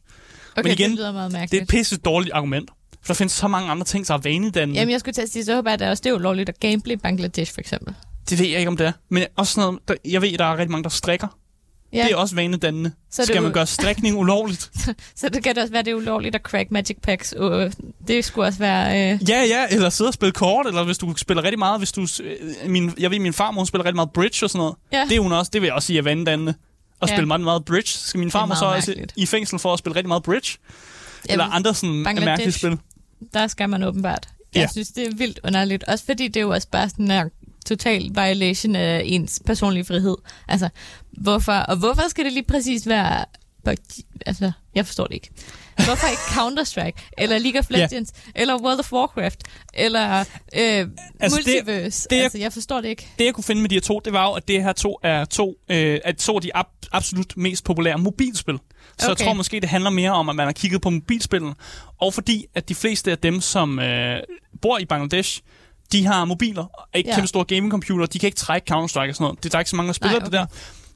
[0.52, 1.64] Okay, Men igen, det lyder meget Det er mærkeligt.
[1.64, 2.70] et pisse dårligt argument.
[3.08, 4.80] For der findes så mange andre ting, der er vanedannende.
[4.80, 6.14] Jamen, jeg skulle til at sige, så håber jeg, at det er også det er
[6.14, 7.94] ulovligt at gamble i Bangladesh, for eksempel.
[8.30, 8.92] Det ved jeg ikke, om det er.
[9.10, 11.28] Men også sådan noget, der, jeg ved, at der er rigtig mange, der strikker.
[11.94, 12.90] Ja, Det er også vanedannende.
[12.90, 14.72] Så Så det Skal jo- man gøre strikning ulovligt?
[15.16, 17.32] så det kan det også være, det er ulovligt at crack Magic Packs.
[17.34, 17.72] Og
[18.08, 19.14] det skulle også være...
[19.14, 21.92] Øh, Ja, ja, eller sidde og spille kort, eller hvis du spiller rigtig meget, hvis
[21.92, 22.08] du...
[22.24, 24.76] øh, Min, jeg ved, min farmor hun spiller rigtig meget bridge og sådan noget.
[24.94, 25.06] Ja.
[25.10, 26.54] Det er hun også, det vil jeg også sige er vanedannende.
[27.02, 27.16] At Ja.
[27.16, 27.88] spille meget, meget bridge.
[27.90, 30.58] Skal min farmor så også i fængsel for at spille rigtig meget bridge?
[31.30, 32.78] Eller jamen, andre sådan mærkelige spil?
[33.34, 34.30] Der skal man åbenbart.
[34.56, 34.68] Jeg Ja.
[34.72, 35.84] synes, det er vildt underligt.
[35.84, 37.30] Også fordi det er jo også bare sådan en
[37.66, 40.16] total violation af ens personlige frihed.
[40.48, 40.70] Altså,
[41.12, 43.26] hvorfor, og hvorfor skal det lige præcis være...
[44.26, 45.30] Altså, jeg forstår det ikke.
[45.88, 47.76] Hvorfor ikke Counter-Strike, eller League of Ja.
[47.78, 50.88] Legends, eller World of Warcraft, eller øh, Altså,
[51.20, 52.08] det- Multiverse?
[52.10, 53.08] det er- altså, jeg forstår det ikke.
[53.20, 54.98] Det, jeg kunne finde med de her to, det var jo, at det her to
[55.04, 58.56] er to, øh, at to af de ab- absolut mest populære mobilspil.
[59.00, 59.10] Så okay.
[59.10, 61.56] jeg tror måske, det handler mere om, at man har kigget på mobilspillene.
[62.02, 64.20] Og fordi, at de fleste af dem, som øh,
[64.62, 65.42] bor i Bangladesh,
[65.92, 67.12] de har mobiler, og ikke Ja.
[67.12, 67.16] ja.
[67.18, 69.38] kæmpe store gamingcomputere, de kan ikke trække Counter-Strike og sådan noget.
[69.44, 70.40] Det er der ikke så mange, der spiller Nej, det okay.
[70.40, 70.46] der.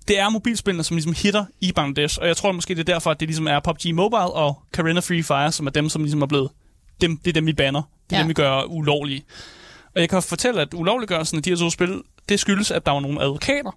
[0.08, 3.12] Det er mobilspillene, som ligesom hitter i Bangladesh, og jeg tror måske, det er derfor,
[3.12, 6.22] at det ligesom er PUBG Mobile og Carina Free Fire, som er dem, som ligesom
[6.22, 6.50] er blevet,
[7.02, 7.82] dem, det er dem, vi banner.
[8.10, 8.22] Det er Ja.
[8.22, 9.24] dem, vi gør ulovlige.
[9.96, 12.92] Og jeg kan fortælle, at ulovliggørelsen af de her to spil, det skyldes, at der
[12.92, 13.72] var nogle advokater,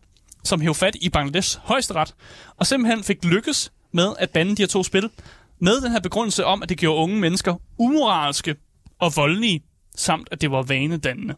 [0.44, 2.14] som hævde fat i Bangladesh højesteret,
[2.56, 5.10] og simpelthen fik lykkes med at bande de her to spil,
[5.58, 8.56] med den her begrundelse om, at det gjorde unge mennesker umoralske
[8.98, 9.62] og voldelige,
[9.96, 11.34] samt at det var vanedannende.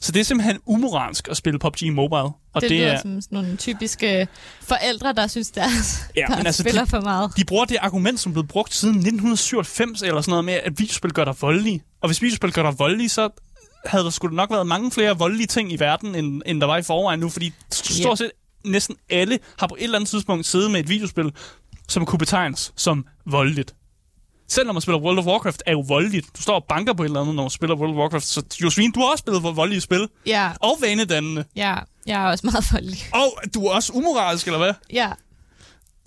[0.00, 2.20] Så det er simpelthen umoralsk at spille PUBG Mobile.
[2.22, 4.28] Og det, det, lyder er, som sådan nogle typiske
[4.62, 7.32] forældre, der synes, deres Ja, børn men altså, spiller de- for meget.
[7.36, 11.12] de bruger det argument, som blev brugt siden 1997, eller sådan noget med, at videospil
[11.12, 11.82] gør dig voldelig.
[12.00, 13.28] Og hvis videospil gør dig voldelig, så
[13.86, 16.76] havde der skulle nok været mange flere voldelige ting i verden, end, end der var
[16.76, 18.30] i forvejen nu, fordi stort set
[18.64, 21.32] næsten alle har på et eller andet tidspunkt siddet med et videospil,
[21.88, 23.74] som kunne betegnes som voldeligt.
[24.50, 26.26] Selv når man spiller World of Warcraft, er jo voldeligt.
[26.36, 28.24] Du står og banker på et eller andet, når du spiller World of Warcraft.
[28.26, 30.08] Så Josefine, du har også spillet voldelige spil.
[30.26, 31.44] Ja, Og vanedannende.
[31.56, 31.76] ja,
[32.06, 32.98] jeg er også meget voldelig.
[33.14, 34.72] Og du er også umoralsk, eller hvad?
[34.92, 35.12] Ja.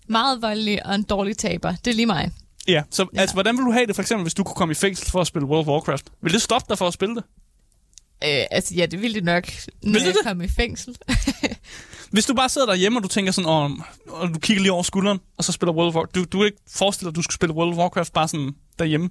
[0.07, 1.75] Meget voldelig og en dårlig taber.
[1.85, 2.31] Det er lige mig.
[2.67, 3.19] Ja, så ja.
[3.19, 5.21] altså, hvordan vil du have det, for eksempel, hvis du kunne komme i fængsel for
[5.21, 6.05] at spille World of Warcraft?
[6.21, 7.23] Vil det stoppe dig for at spille det?
[8.23, 9.43] Øh, altså, ja, det ville det nok,
[9.83, 10.23] når Vil det jeg det?
[10.23, 10.95] kom i fængsel.
[12.13, 13.71] Hvis du bare sidder derhjemme, og du tænker sådan, og,
[14.07, 16.15] og du kigger lige over skulderen, og så spiller World of Warcraft.
[16.15, 18.51] Du, du kan ikke forestille dig, at du skulle spille World of Warcraft bare sådan
[18.79, 19.09] derhjemme.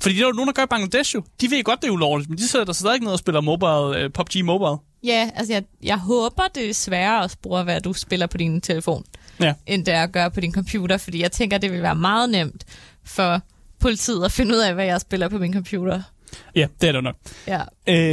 [0.00, 1.22] Fordi det er jo nogen, der gør i Bangladesh jo.
[1.40, 4.04] De ved godt, det er ulovligt, men de sidder der stadig ned og spiller mobile,
[4.06, 4.76] uh, PUBG Mobile.
[5.04, 8.60] ja, altså, jeg, jeg håber, det er sværere at spore, hvad du spiller på din
[8.60, 9.04] telefon,
[9.40, 9.54] Ja.
[9.66, 12.30] end det er at gøre på din computer, fordi jeg tænker, det vil være meget
[12.30, 12.64] nemt
[13.04, 13.40] for
[13.80, 16.02] politiet at finde ud af, hvad jeg spiller på min computer.
[16.54, 17.14] Ja, det er det nok.
[17.46, 17.60] Ja.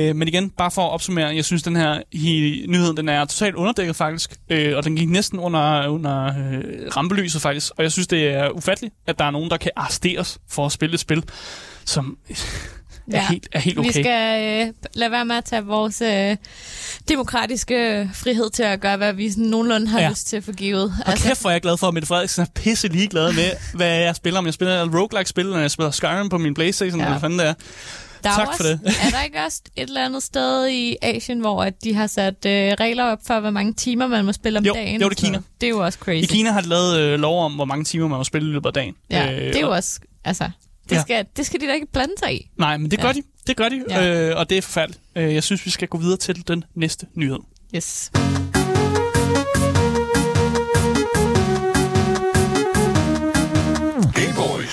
[0.09, 3.25] Øh, men igen, bare for at opsummere, jeg synes, den her hi- nyhed, den er
[3.25, 6.63] totalt underdækket faktisk, øh, og den gik næsten under, under øh,
[6.97, 10.37] rampelyset faktisk, og jeg synes, det er ufatteligt, at der er nogen, der kan arresteres
[10.49, 11.23] for at spille et spil,
[11.85, 12.35] som er,
[13.11, 13.27] Ja.
[13.29, 13.87] helt, er helt okay.
[13.87, 16.37] Vi skal øh, lade være med at tage vores øh,
[17.09, 20.09] demokratiske frihed til at gøre, hvad vi sådan nogenlunde har Ja.
[20.09, 20.93] lyst til at få givet.
[21.05, 23.87] Og kæft, hvor er jeg glad for, at Mette Frederiksen er pisse ligeglad med, hvad
[23.99, 24.39] jeg spiller.
[24.39, 26.99] Om jeg spiller et roguelike-spil, eller jeg spiller Skyrim på min Playstation.
[26.99, 27.05] Ja.
[27.05, 27.53] eller hvad fanden det er.
[28.23, 28.79] Der er Tak for også, det.
[29.05, 32.45] er der ikke også et eller andet sted i Asien, hvor at de har sat
[32.45, 35.01] øh, regler op for, hvor mange timer man må spille om Jo, dagen?
[35.01, 35.41] jo, det er Kina.
[35.61, 36.23] Det er jo også crazy.
[36.23, 38.51] I Kina har de lavet øh, lov om, hvor mange timer man må spille i
[38.53, 38.95] løbet af dagen.
[39.09, 39.99] Ja, det er jo og- også...
[40.25, 40.49] Altså,
[40.89, 41.01] det, Ja.
[41.01, 42.49] skal, det skal de da ikke blande sig i.
[42.57, 43.13] Nej, men det gør Ja.
[43.13, 43.23] de.
[43.47, 44.29] Det gør de, Ja.
[44.29, 45.01] øh, og det er forfærdeligt.
[45.15, 47.39] Øh, jeg synes, vi skal gå videre til den næste nyhed.
[47.75, 48.11] Yes.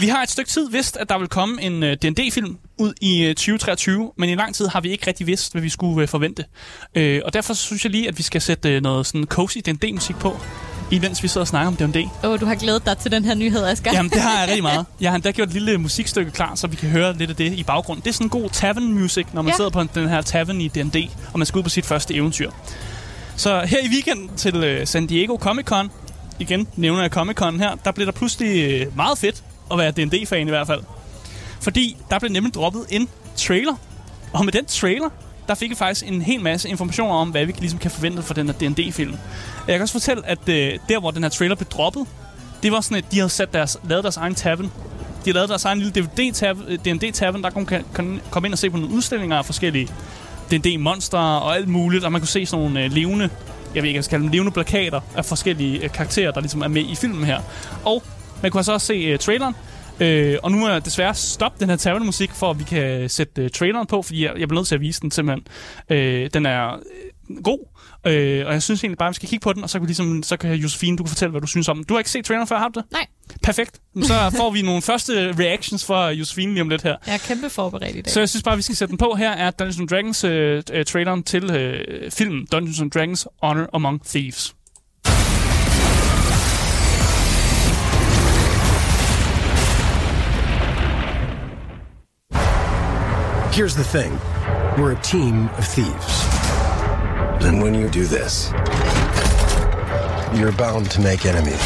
[0.00, 3.28] Vi har et stykke tid vidst, at der vil komme en uh, D&D-film ud i
[3.28, 6.08] uh, 2023, men i lang tid har vi ikke rigtig vidst, hvad vi skulle uh,
[6.08, 6.44] forvente.
[6.96, 10.16] Uh, og derfor synes jeg lige, at vi skal sætte uh, noget sådan cozy D&D-musik
[10.16, 10.40] på,
[10.90, 11.96] imens vi sidder og snakker om D&D.
[11.96, 13.92] Åh, oh, du har glædet dig til den her nyhed, Asger.
[13.92, 14.86] Jamen, det har jeg rigtig meget.
[15.00, 17.52] Jeg har endda gjort et lille musikstykke klar, så vi kan høre lidt af det
[17.52, 18.04] i baggrunden.
[18.04, 19.56] Det er sådan en god tavern music, når man ja.
[19.56, 20.96] Sidder på den her tavern i D&D,
[21.32, 22.50] og man skal ud på sit første eventyr.
[23.36, 25.90] Så her i weekenden til uh, San Diego Comic Con,
[26.38, 30.46] igen nævner jeg Comic Con her, der blev der pludselig meget fedt at være D&D-fan
[30.46, 30.82] i hvert fald.
[31.60, 33.74] Fordi der blev nemlig droppet en trailer.
[34.32, 35.08] Og med den trailer,
[35.48, 38.34] der fik jeg faktisk en hel masse informationer om, hvad vi ligesom kan forvente fra
[38.34, 39.16] den her D&D-film.
[39.66, 42.06] Jeg kan også fortælle, at øh, der, hvor den her trailer blev droppet,
[42.62, 44.70] det var sådan, at de havde sat deres, lavet deres egen tavern.
[45.24, 47.66] De lavede deres egen lille D&D-tavern, øh, der kunne
[48.30, 49.88] komme ind og se på nogle udstillinger af forskellige
[50.50, 53.30] D&D-monster og alt muligt, og man kunne se sådan nogle øh, levende,
[53.74, 56.62] jeg ved ikke, jeg skal kalde dem levende plakater af forskellige øh, karakterer, der ligesom
[56.62, 57.40] er med i filmen her.
[57.84, 58.02] Og
[58.42, 59.54] man kunne altså også se øh, traileren,
[60.00, 63.42] Øh, og nu må jeg desværre stoppe den her tavlemusik, for at vi kan sætte
[63.42, 65.46] øh, traileren på, fordi jeg, jeg bliver nødt til at vise den simpelthen.
[65.90, 67.58] Øh, den er øh, god,
[68.06, 69.86] øh, og jeg synes egentlig bare, at vi skal kigge på den, og så kan,
[69.86, 71.84] ligesom, så kan Josefine, du kan fortælle, hvad du synes om den.
[71.84, 72.92] Du har ikke set traileren før, har du det?
[72.92, 73.06] Nej,
[73.42, 73.80] Perfekt.
[74.02, 76.96] Så får vi nogle første reactions fra Josefine lige om lidt her.
[77.06, 78.12] jeg er kæmpe forberedt i dag.
[78.12, 79.14] Så jeg synes bare, vi skal sætte den på.
[79.14, 84.54] Her er Dungeons Dragons øh, øh, traileren til øh, filmen Dungeons Dragons Honor Among Thieves.
[93.58, 94.12] Here's the thing
[94.80, 96.24] we're a team of thieves.
[97.44, 98.52] And when you do this,
[100.32, 101.60] you're bound to make enemies.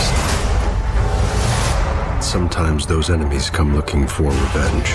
[2.25, 4.89] Sometimes those enemies come looking for revenge.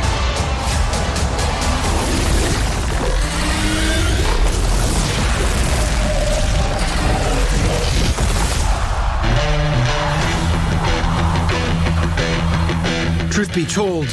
[13.31, 14.07] Truth be told,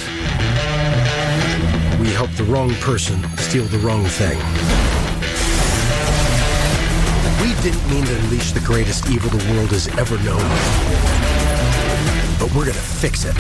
[2.25, 4.39] we helped the wrong person steal the wrong thing.
[7.43, 10.41] We didn't mean to unleash the greatest evil the world has ever known.
[12.39, 13.35] But we're gonna fix it.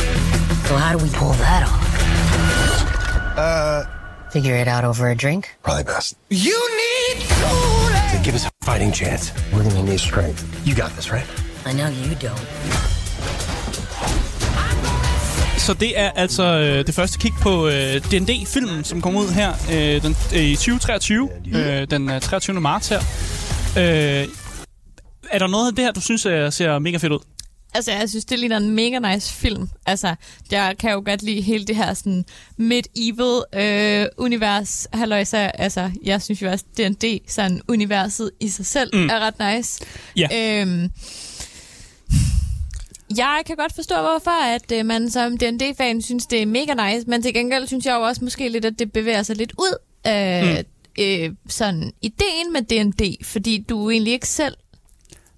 [0.66, 3.38] So how do we pull that off?
[3.38, 3.84] Uh,
[4.30, 5.54] figure it out over a drink.
[5.62, 6.16] Probably best.
[6.28, 8.18] You need Kool-Aid.
[8.18, 10.44] To give us a fighting chance, we're gonna need strength.
[10.66, 11.26] You got this, right?
[11.64, 12.93] I know you don't.
[15.64, 19.52] Så det er altså øh, det første kig på øh, D&D-filmen, som kommer ud her
[19.72, 22.60] øh, den, øh, i 2023, øh, den øh, 23.
[22.60, 22.98] marts her.
[23.78, 24.28] Øh,
[25.30, 27.18] er der noget af det her, du synes øh, ser mega fedt ud?
[27.74, 29.68] Altså, jeg synes, det ligner en mega nice film.
[29.86, 30.14] Altså,
[30.50, 32.24] jeg kan jo godt lide hele det her sådan
[32.56, 34.88] medieval øh, univers.
[34.92, 39.08] Halløjsa, altså, jeg synes jo også, D&D, sådan universet i sig selv, mm.
[39.10, 39.84] er ret nice.
[40.16, 40.60] Ja.
[40.60, 40.90] Øhm,
[43.16, 47.10] jeg kan godt forstå, hvorfor at øh, man som D&D-fan synes, det er mega nice,
[47.10, 49.76] men til gengæld synes jeg jo også måske lidt, at det bevæger sig lidt ud
[50.04, 50.64] af
[50.98, 51.02] mm.
[51.02, 54.56] øh, sådan ideen med D&D, fordi du egentlig ikke selv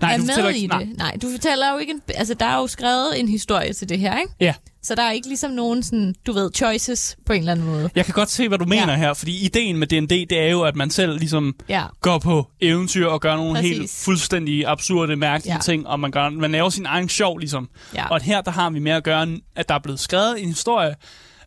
[0.01, 0.79] Nej, er med ikke- i nej.
[0.85, 0.97] det.
[0.99, 1.93] Nej, du fortæller jo ikke...
[1.93, 4.33] En, altså, der er jo skrevet en historie til det her, ikke?
[4.41, 4.55] Ja.
[4.83, 7.91] Så der er ikke ligesom nogen sådan, du ved, choices på en eller anden måde.
[7.95, 8.97] Jeg kan godt se, hvad du mener Ja.
[8.99, 11.85] her, fordi ideen med D&D, det er jo, at man selv ligesom Ja.
[12.01, 13.77] går på eventyr og gør nogle Præcis.
[13.77, 15.61] helt fuldstændig absurde, mærkelige ja.
[15.61, 17.69] ting, og man, gør, man laver sin egen sjov, ligesom.
[17.95, 18.09] Ja.
[18.09, 20.95] Og her, der har vi med at gøre, at der er blevet skrevet en historie,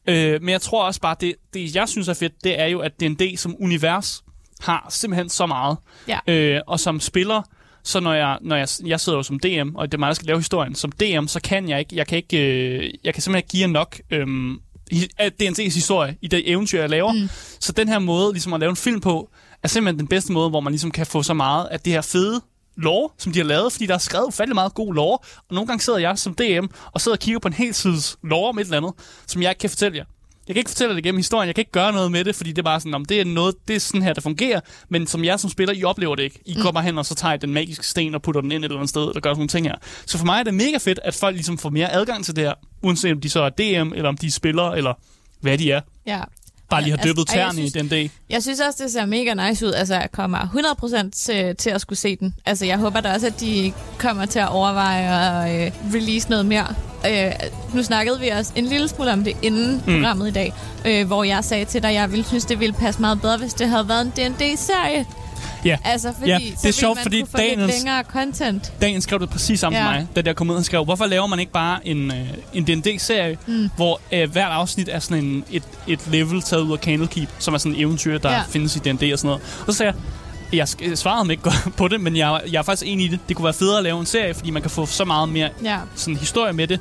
[0.08, 2.80] øh, men jeg tror også bare, det, det jeg synes er fedt, det er jo,
[2.80, 4.24] at D&D som univers
[4.60, 5.78] har simpelthen så meget.
[6.08, 6.20] Ja.
[6.28, 7.42] Øh, og som spiller,
[7.84, 10.14] så når jeg, når jeg, jeg sidder jo som DM, og det er mig, der
[10.14, 13.24] skal lave historien, som DM, så kan jeg ikke, jeg kan ikke, øh, jeg kan
[13.24, 14.28] simpelthen ikke give nok øh,
[15.18, 17.14] af D&D's historie i det eventyr, jeg laver.
[17.14, 17.30] Mm.
[17.60, 19.30] Så den her måde, ligesom at lave en film på,
[19.64, 22.02] er simpelthen den bedste måde, hvor man ligesom kan få så meget af det her
[22.02, 22.42] fede
[22.78, 25.18] lore, som de har lavet, fordi der er skrevet ufattelig meget god lore,
[25.50, 28.18] og nogle gange sidder jeg som DM og sidder og kigger på en hel sides
[28.24, 28.94] lore om et eller andet,
[29.28, 30.06] som jeg ikke kan fortælle jer.
[30.50, 32.50] Jeg kan ikke fortælle det gennem historien, jeg kan ikke gøre noget med det, fordi
[32.50, 35.08] det er bare sådan, om det er noget, det er sådan her, der fungerer, men
[35.08, 36.40] som jeg som spiller, I oplever det ikke.
[36.46, 36.62] I mm.
[36.62, 38.78] kommer hen, og så tager I den magiske sten og putter den ind et eller
[38.78, 39.76] andet sted, eller gør sådan nogle ting her.
[40.06, 42.44] Så for mig er det mega fedt, at folk ligesom får mere adgang til det
[42.44, 44.94] her, uanset om de så er DM, eller om de er spillere, eller
[45.42, 45.82] hvad de er.
[46.06, 46.22] Ja.
[46.70, 48.12] Bare lige har Altså, dyppet jeg tæerne i den dag.
[48.30, 49.72] Jeg synes også, det ser mega nice ud.
[49.72, 50.40] Altså, jeg kommer
[51.06, 52.36] 100% til, til at skulle se den.
[52.46, 56.46] Altså, jeg håber da også, at de kommer til at overveje at øh, release noget
[56.46, 56.68] mere.
[57.08, 57.32] Øh,
[57.74, 59.94] nu snakkede vi også en lille smule om det inden mm.
[59.94, 60.54] programmet i dag,
[60.86, 63.38] øh, hvor jeg sagde til dig, at jeg ville synes, det ville passe meget bedre,
[63.38, 65.06] hvis det havde været en D&D-serie.
[65.66, 65.78] Ja.
[65.84, 68.74] Altså, fordi Ja, det er sjovt, fordi lidt længere content.
[68.82, 69.92] Dagen skrev det præcis sammen Ja.
[69.92, 72.64] mig, da jeg kom ud og skrev, hvorfor laver man ikke bare en, øh, en
[72.64, 73.70] D&D-serie, mm.
[73.76, 77.54] hvor øh, hvert afsnit er sådan en, et, et level taget ud af Candlekeep, som
[77.54, 78.42] er sådan en eventyr, der Ja.
[78.50, 79.42] findes i D&D og sådan noget.
[79.68, 79.94] Og så sagde
[80.54, 83.10] jeg, jeg svarede mig ikke godt på det, men jeg, jeg er faktisk enig i
[83.10, 83.20] det.
[83.28, 85.50] Det kunne være federe at lave en serie, fordi man kan få så meget mere
[85.64, 85.78] Ja.
[85.96, 86.80] sådan historie med det.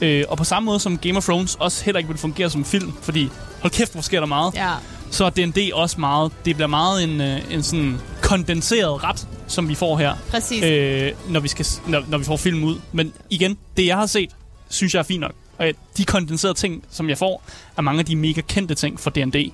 [0.00, 2.64] Øh, og på samme måde som Game of Thrones også heller ikke vil fungere som
[2.64, 3.28] film, fordi
[3.60, 4.70] hold kæft, hvor sker der meget Ja.
[5.10, 9.68] så er D&D også meget, det bliver meget en, øh, en sådan kondenseret ret, som
[9.68, 10.62] vi får her, Præcis.
[10.64, 12.80] øh, når, vi skal, når, når vi får film ud.
[12.92, 14.30] Men igen, det jeg har set,
[14.68, 15.32] synes jeg er fint nok.
[15.58, 15.66] Og
[15.96, 17.42] de kondenserede ting, som jeg får,
[17.76, 19.52] er mange af de mega kendte ting for D&D.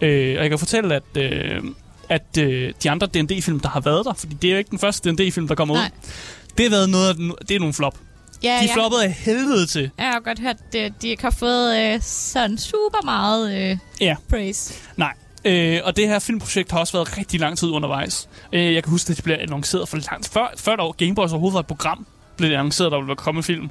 [0.00, 1.62] Øh, og jeg kan fortælle, at, øh,
[2.08, 4.78] at øh, de andre D&D-film, der har været der, fordi det er jo ikke den
[4.78, 5.84] første D&D-film, der kommer Nej.
[5.84, 6.10] ud,
[6.58, 7.16] det har været noget
[7.48, 7.98] det er nogle flop.
[8.42, 8.74] Ja, De ja.
[8.74, 9.90] floppede af helvede til.
[9.98, 14.16] Jeg har godt hørt, at de ikke har fået øh, sådan super meget øh, Ja.
[14.30, 14.74] praise.
[14.96, 15.12] Nej.
[15.44, 18.28] Øh, og det her filmprojekt har også været rigtig lang tid undervejs.
[18.52, 21.32] Øh, jeg kan huske, at det blev annonceret for langt før, før der Game Boys
[21.32, 23.70] overhovedet var et program, blev det annonceret, at der ville komme en film.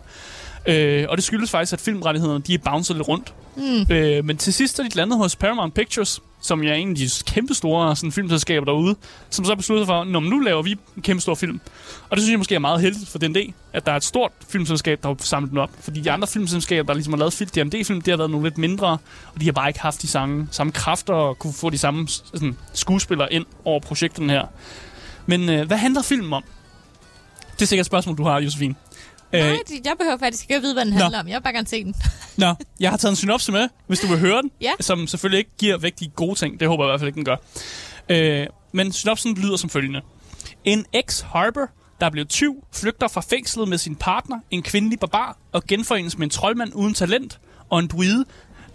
[0.68, 3.34] Øh, og det skyldes faktisk, at filmrettighederne de er bounced lidt rundt.
[3.58, 3.96] Mm.
[3.96, 7.10] Øh, men til sidst er de landet hos Paramount Pictures, som er en af de
[7.26, 8.96] kæmpe store sådan, filmselskaber derude,
[9.30, 11.60] som så besluttede for, at nu laver vi en kæmpe stor film.
[12.10, 14.32] Og det synes jeg måske er meget heldigt for D&D, at der er et stort
[14.50, 15.70] filmselskab, der har samlet den op.
[15.82, 18.58] Fordi de andre filmselskaber, der ligesom har lavet film- D&D-film, det har været nogle lidt
[18.58, 18.88] mindre,
[19.34, 22.08] og de har bare ikke haft de samme, samme kræfter og kunne få de samme
[22.08, 24.46] sådan, skuespillere ind over projekterne her.
[25.26, 26.44] Men øh, hvad handler filmen om?
[27.54, 28.76] Det er sikkert et spørgsmål, du har, Josefine.
[29.32, 31.00] Nej, Øh, de- jeg behøver faktisk ikke at vide, hvad den Nå.
[31.00, 31.28] handler om.
[31.28, 31.96] Jeg vil bare gerne se den.
[32.38, 34.52] Nå, jeg har taget en synopse med, hvis du vil høre den.
[34.62, 34.72] Ja.
[34.80, 36.60] Som selvfølgelig ikke giver væk de gode ting.
[36.60, 37.36] Det håber jeg i hvert fald ikke, den gør.
[38.10, 40.02] Øh, men synopsen lyder som følgende.
[40.64, 41.70] En ex-harbor,
[42.00, 46.18] der er blevet tyv, flygter fra fængslet med sin partner, en kvindelig barbar, og genforenes
[46.18, 48.26] med en troldmand uden talent, og en druide,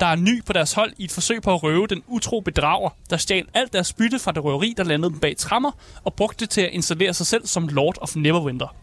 [0.01, 2.91] der er ny på deres hold i et forsøg på at røve den utro bedrager,
[3.11, 5.71] der stjal alt deres bytte fra det røveri, der landede dem bag trammer,
[6.05, 8.75] og brugte det til at installere sig selv som Lord of Neverwinter.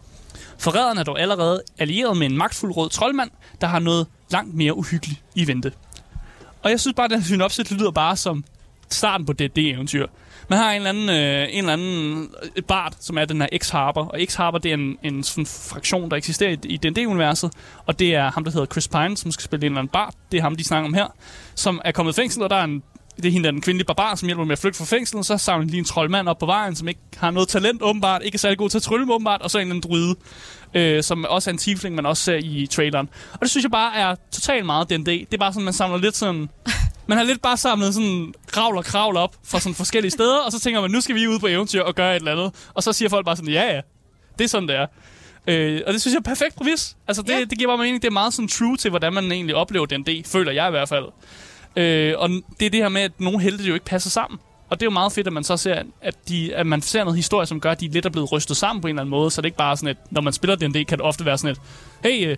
[0.59, 3.31] Forræderen er dog allerede allieret med en magtfuld rød troldmand,
[3.61, 5.71] der har noget langt mere uhyggeligt i vente.
[6.63, 8.43] Og jeg synes bare, at den synopsis lyder bare som
[8.89, 10.07] starten på det, det eventyr.
[10.49, 13.47] Man har en eller anden, øh, en eller anden bart, bard, som er den her
[13.53, 14.09] X-Harper.
[14.09, 17.51] Og X-Harper, det er en, en sådan fraktion, der eksisterer i, i D&D-universet.
[17.85, 20.13] Og det er ham, der hedder Chris Pine, som skal spille en eller anden bard.
[20.31, 21.07] Det er ham, de snakker om her.
[21.55, 22.83] Som er kommet i fængsel, og der er en
[23.23, 25.25] det er hende, der er den kvindelige barbar, som hjælper med at flygte fra fængslet.
[25.25, 28.21] Så samler de lige en troldmand op på vejen, som ikke har noget talent åbenbart,
[28.23, 30.15] ikke er særlig god til at trylle åbenbart, og så en eller anden druide,
[30.73, 33.09] øh, som også er en tiefling, man også ser i traileren.
[33.33, 35.05] Og det synes jeg bare er totalt meget D&D.
[35.05, 36.49] Det er bare sådan, man samler lidt sådan...
[37.07, 40.51] Man har lidt bare samlet sådan kravl og kravl op fra sådan forskellige steder, og
[40.51, 42.51] så tænker man, nu skal vi ud på eventyr og gøre et eller andet.
[42.73, 43.81] Og så siger folk bare sådan, ja ja,
[44.37, 44.85] det er sådan, det er.
[45.47, 46.97] Øh, og det synes jeg er perfekt præmis.
[47.07, 47.39] Altså, det, Ja.
[47.39, 48.01] det giver bare mening.
[48.01, 50.89] Det er meget sådan true til, hvordan man egentlig oplever D&D, føler jeg i hvert
[50.89, 51.05] fald.
[51.75, 54.39] Øh, og det er det her med, at nogle helte jo ikke passer sammen.
[54.69, 57.03] Og det er jo meget fedt, at man så ser, at, de, at man ser
[57.03, 59.11] noget historie, som gør, at de lidt er blevet rystet sammen på en eller anden
[59.11, 59.31] måde.
[59.31, 61.37] Så det er ikke bare sådan, at når man spiller D&D, kan det ofte være
[61.37, 61.61] sådan et,
[62.03, 62.37] hey, øh,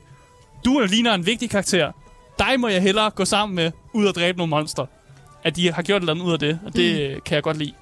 [0.66, 1.92] du ligner en vigtig karakter.
[2.40, 4.86] Dig må jeg hellere gå sammen med, ud og dræbe nogle monster.
[5.44, 7.22] At de har gjort et eller andet ud af det, og det mm.
[7.22, 7.74] kan jeg godt lide.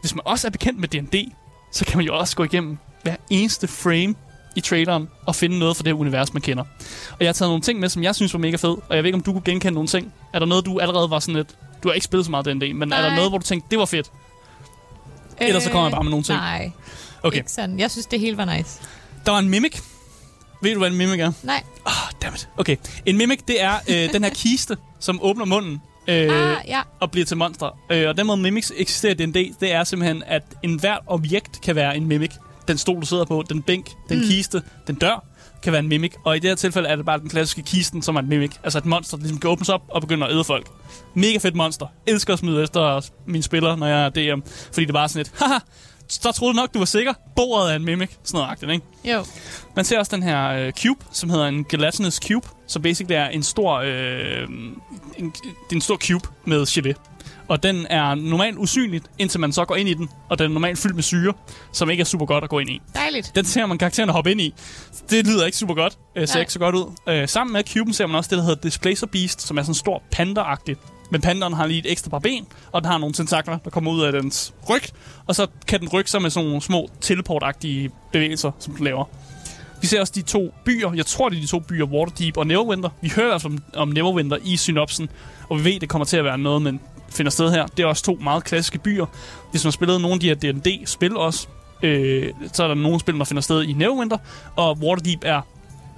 [0.00, 1.32] Hvis man også er bekendt med D&D,
[1.72, 4.14] så kan man jo også gå igennem hver eneste frame
[4.56, 6.64] i traileren og finde noget fra det univers, man kender.
[7.10, 8.98] Og jeg har taget nogle ting med, som jeg synes var mega fed, og jeg
[8.98, 10.12] ved ikke, om du kunne genkende nogle ting.
[10.32, 11.48] Er der noget, du allerede var sådan lidt...
[11.82, 13.16] Du har ikke spillet så meget D&D, men er der Nej.
[13.16, 14.10] noget, hvor du tænkte, det var fedt?
[15.40, 16.38] Ellers så kommer jeg bare med nogle ting.
[16.38, 16.70] Nej,
[17.22, 17.78] Okay, ikke sådan.
[17.78, 18.80] Jeg synes, det hele var nice.
[19.26, 19.80] der var en mimic.
[20.62, 21.32] Ved du, hvad en mimic er?
[21.42, 21.62] Nej.
[21.86, 21.92] Ah,
[22.22, 22.48] dammit.
[22.56, 22.76] Okay,
[23.06, 25.82] en mimic, det er øh, den her kiste, som åbner munden.
[26.08, 26.80] Øh, Ah, ja.
[27.00, 27.78] og bliver til monster.
[27.90, 31.74] Øh, og den måde mimics eksisterer i D&D, det er simpelthen, at enhver objekt kan
[31.76, 32.30] være en mimic.
[32.68, 34.24] Den stol, du sidder på, den bænk, den mm.
[34.24, 35.24] kiste, den dør,
[35.62, 36.12] kan være en mimic.
[36.24, 38.52] Og i det her tilfælde er det bare den klassiske kisten, som er en mimic.
[38.64, 40.66] Altså et monster, der ligesom kan åbnes op og begynde at æde folk.
[41.14, 41.86] Mega fedt monster.
[42.06, 44.40] Elsker at smide efter mine spillere, når jeg er DM.
[44.72, 45.58] Fordi det er bare sådan et, haha,
[46.08, 47.12] så troede du nok, du var sikker.
[47.36, 48.10] Bordet er en mimic.
[48.24, 48.86] Sådan noget agtigt, ikke?
[49.04, 49.24] Jo.
[49.76, 53.26] Man ser også den her øh, cube, som hedder en gelatinous cube, som basically er
[53.26, 54.48] en stor, øh,
[55.18, 57.13] en, det er en stor cube med gelé.
[57.48, 60.54] Og den er normalt usynlig, indtil man så går ind i den, og den er
[60.54, 61.32] normalt fyldt med syre,
[61.72, 62.80] som ikke er super godt at gå ind i.
[62.94, 63.32] Dejligt.
[63.34, 64.54] Den ser man karakteren hoppe ind i.
[65.10, 65.98] Det lyder ikke super godt.
[66.16, 66.40] Øh, ser Nej.
[66.40, 66.92] ikke så godt ud.
[67.08, 69.70] Øh, sammen med cuben ser man også det, der hedder Displacer Beast, som er sådan
[69.70, 70.80] en stor panda-agtigt.
[71.10, 73.92] Men pandaen har lige et ekstra par ben, og den har nogle tentakler, der kommer
[73.92, 74.82] ud af dens ryg.
[75.26, 79.04] Og så kan den rykke sig med sådan nogle små teleport-agtige bevægelser, som den laver.
[79.80, 80.92] Vi ser også de to byer.
[80.92, 82.90] Jeg tror, det er de to byer, Waterdeep og Neverwinter.
[83.00, 85.08] Vi hører fald om, om Neverwinter i synopsen,
[85.48, 86.80] og vi ved, det kommer til at være noget, men
[87.14, 87.66] finder sted her.
[87.66, 89.06] Det er også to meget klassiske byer.
[89.50, 91.46] Hvis man har spillet nogle af de her D&D-spil også,
[91.82, 94.18] øh, så er der nogle spil, der finder sted i Neverwinter,
[94.56, 95.40] og Waterdeep er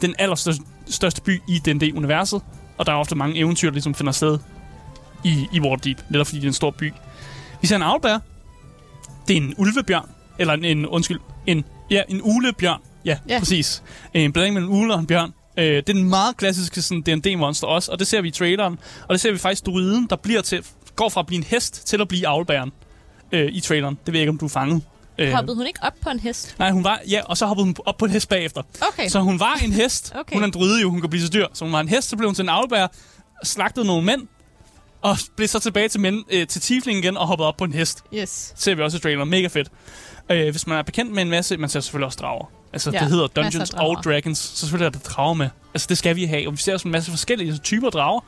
[0.01, 2.43] den allerstørste største by i D&D-universet,
[2.79, 4.39] og der er ofte mange eventyr, der ligesom finder sted
[5.25, 6.93] i, i Waterdeep, netop fordi det er en stor by.
[7.61, 8.21] Vi ser en owlbear.
[9.29, 10.09] Det er en ulvebjørn,
[10.39, 12.81] eller en, en undskyld, en, ja, en ulebjørn.
[13.05, 13.39] Ja, Ja.
[13.39, 13.83] præcis.
[14.15, 15.33] En blanding mellem en ule og en bjørn.
[15.59, 18.79] Øh, det er en meget klassiske sådan, D&D-monster også, og det ser vi i traileren.
[19.09, 20.63] Og det ser vi faktisk druiden, der bliver til,
[20.97, 22.73] går fra at blive en hest til at blive owlbæren
[23.33, 23.99] øh, i traileren.
[24.07, 24.83] Det ved jeg ikke, om du er fanget.
[25.19, 26.55] Øh, Hoppede hun ikke op på en hest?
[26.59, 28.63] Nej, hun var, ja, og så hoppede hun op på en hest bagefter.
[28.93, 29.09] Okay.
[29.09, 30.13] Så hun var en hest.
[30.21, 30.35] Okay.
[30.35, 31.47] Hun er en druide jo, hun kan blive så dyr.
[31.55, 32.93] Så hun var en hest, så blev hun til en owlbear,
[33.45, 34.23] slagtede nogle mænd,
[35.03, 37.73] og blev så tilbage til, mænd, øh, til tieflingen igen og hoppede op på en
[37.73, 38.05] hest.
[38.15, 38.53] Yes.
[38.57, 39.31] Ser vi også i traileren.
[39.31, 39.69] Mega fedt.
[40.31, 42.51] Øh, hvis man er bekendt med en masse, man ser selvfølgelig også drager.
[42.73, 45.49] Altså, Ja, det hedder Dungeons og Dragons, så selvfølgelig er der drager med.
[45.75, 46.47] Altså, det skal vi have.
[46.49, 48.21] Og vi ser også en masse forskellige typer drager,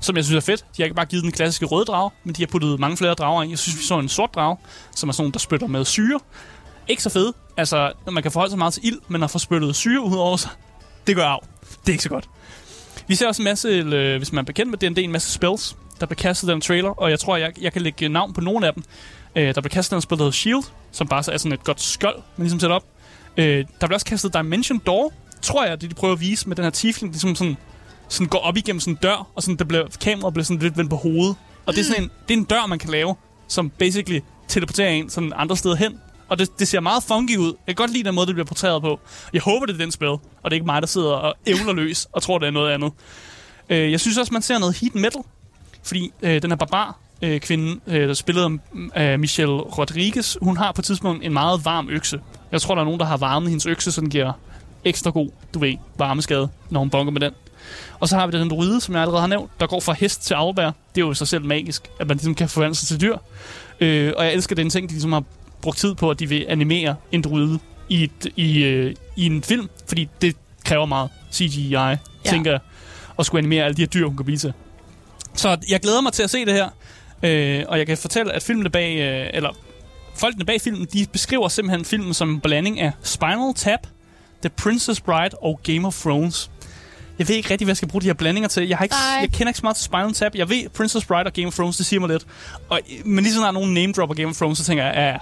[0.00, 0.60] som jeg synes er fedt.
[0.60, 3.14] De har ikke bare givet den klassiske røde drage, men de har puttet mange flere
[3.14, 3.50] drager ind.
[3.50, 4.56] Jeg synes, vi så en sort drage,
[4.94, 6.20] som er sådan der spytter med syre.
[6.88, 7.32] Ikke så fed.
[7.56, 10.36] Altså, man kan forholde sig meget til ild, men at få spyttet syre ud over
[10.36, 10.50] sig,
[11.06, 11.38] det gør af.
[11.60, 12.28] Det er ikke så godt.
[13.08, 15.76] Vi ser også en masse, øh, hvis man er bekendt med D&D, en masse spells,
[16.00, 18.40] der bliver kastet i den trailer, og jeg tror, jeg, jeg kan lægge navn på
[18.40, 18.82] nogle af dem.
[19.36, 21.64] Øh, der bliver kastet en spil, der hedder Shield, som bare så er sådan et
[21.64, 22.84] godt skjold, man ligesom sætter op.
[23.36, 26.56] Øh, der bliver også kastet Dimension Door, tror jeg, det de prøver at vise med
[26.56, 27.56] den her tiefling, ligesom sådan,
[28.08, 30.78] sådan går op igennem sådan en dør, og sådan, der bliver, kameraet bliver sådan lidt
[30.78, 31.36] vendt på hovedet.
[31.66, 33.14] Og det er sådan en, det er en dør, man kan lave,
[33.48, 36.00] som basically teleporterer en sådan andre steder hen.
[36.28, 37.54] Og det, det ser meget funky ud.
[37.66, 39.00] Jeg kan godt lide den måde, det bliver portrætteret på.
[39.32, 41.72] Jeg håber, det er den spil, og det er ikke mig, der sidder og ævler
[41.72, 42.92] løs og tror, det er noget andet.
[43.68, 45.22] Øh, jeg synes også, man ser noget heat metal,
[45.82, 50.56] fordi øh, den her barbar øh, kvinde, øh, der spillede mm, af Michelle Rodriguez, hun
[50.56, 52.20] har på et tidspunkt en meget varm økse.
[52.52, 54.32] Jeg tror, der er nogen, der har varmet hendes økse, så den giver
[54.84, 57.32] ekstra god, du ved, varmeskade, når hun bonker med den.
[58.00, 60.26] Og så har vi den druide, som jeg allerede har nævnt, der går fra hest
[60.26, 60.64] til afbær.
[60.64, 63.16] Det er jo i sig selv magisk, at man ligesom kan forvandle sig til dyr.
[63.80, 65.22] Øh, og jeg elsker den ting, de ligesom har
[65.62, 67.58] brugt tid på, at de vil animere en druide
[67.88, 71.96] i, et, i, øh, i en film, fordi det kræver meget CGI, ja.
[72.24, 72.60] tænker jeg,
[73.18, 74.52] at skulle animere alle de her dyr, hun kan blive til.
[75.34, 76.68] Så jeg glæder mig til at se det her,
[77.22, 79.50] øh, og jeg kan fortælle, at filmene bag, øh, eller
[80.14, 83.86] folkene bag filmen, de beskriver simpelthen filmen som en blanding af Spinal Tap,
[84.42, 86.50] The Princess Bride og Game of Thrones.
[87.18, 88.68] Jeg ved ikke rigtig, hvad jeg skal bruge de her blandinger til.
[88.68, 89.20] Jeg, har ikke, Nej.
[89.20, 90.34] jeg kender ikke så meget Spinal Tap.
[90.34, 92.26] Jeg ved, Princess Bride og Game of Thrones, det siger mig lidt.
[92.68, 95.16] Og, men lige så snart nogen name dropper Game of Thrones, så tænker jeg, ja,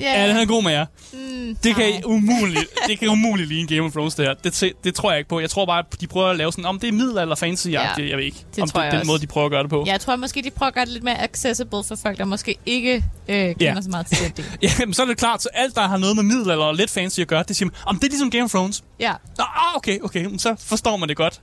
[0.00, 0.86] ja, ja, den er god med jer.
[1.12, 2.00] Mm, Det kan, nej.
[2.04, 4.34] umuligt, det kan umuligt lige en Game of Thrones, det her.
[4.34, 5.40] Det, det tror jeg ikke på.
[5.40, 7.82] Jeg tror bare, at de prøver at lave sådan, om det er middelalder fantasy ja,
[7.98, 9.10] Ja, Jeg ved ikke, det om tror det jeg den også.
[9.10, 9.84] måde, de prøver at gøre det på.
[9.86, 12.56] Jeg tror måske, de prøver at gøre det lidt mere accessible for folk, der måske
[12.66, 13.80] ikke øh, kender Ja.
[13.80, 14.44] så meget til det.
[14.62, 16.90] Ja, men så er det klart, så alt, der har noget med middelalder og lidt
[16.90, 18.84] fancy at gøre, det siger man, om det er ligesom Game of Thrones.
[19.00, 21.40] Ja, Nå, ah, okay, okay, så forstår man det godt.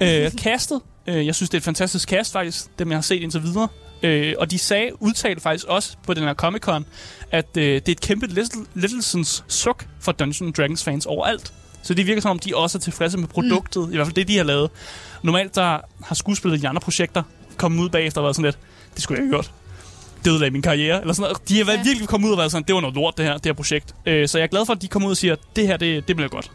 [0.00, 0.24] ja.
[0.24, 3.22] Øh, castet, øh, jeg synes, det er et fantastisk cast faktisk, dem jeg har set
[3.22, 3.68] indtil videre.
[4.02, 6.82] Øh, og de sagde, udtalte faktisk også på den her Comic-Con,
[7.30, 11.52] at øh, det er et kæmpe Little, Littlesons suk for Dungeons Dragons fans overalt.
[11.82, 13.92] Så det virker som om, de også er tilfredse med produktet, mm.
[13.92, 14.70] i hvert fald det, de har lavet.
[15.22, 17.22] Normalt der har skuespillet i andre projekter
[17.56, 18.58] kommet ud bagefter og været sådan lidt,
[18.94, 19.52] det skulle jeg ikke have gjort.
[20.24, 21.48] Det ødelagde min karriere, eller sådan noget.
[21.48, 21.82] De har været Ja.
[21.82, 23.94] virkelig kommet ud og været sådan, det var noget lort, det her, det her projekt.
[24.06, 26.08] Øh, så jeg er glad for, at de kommer ud og siger, det her, det,
[26.08, 26.50] det bliver godt.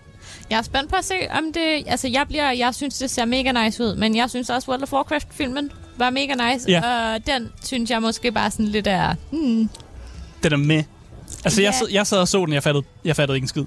[0.49, 1.83] Jeg er spændt på at se, om det...
[1.87, 4.83] Altså, jeg, bliver, jeg synes, det ser mega nice ud, men jeg synes også, World
[4.83, 7.13] of Warcraft-filmen var mega nice, Ja.
[7.13, 9.15] og den synes jeg måske bare sådan lidt er...
[9.31, 9.69] Hmm,
[10.43, 10.83] Den er med.
[11.45, 11.79] Altså, jeg, Ja.
[11.79, 13.63] sad, jeg sad og så den, jeg fattede, jeg fattede ikke en skid.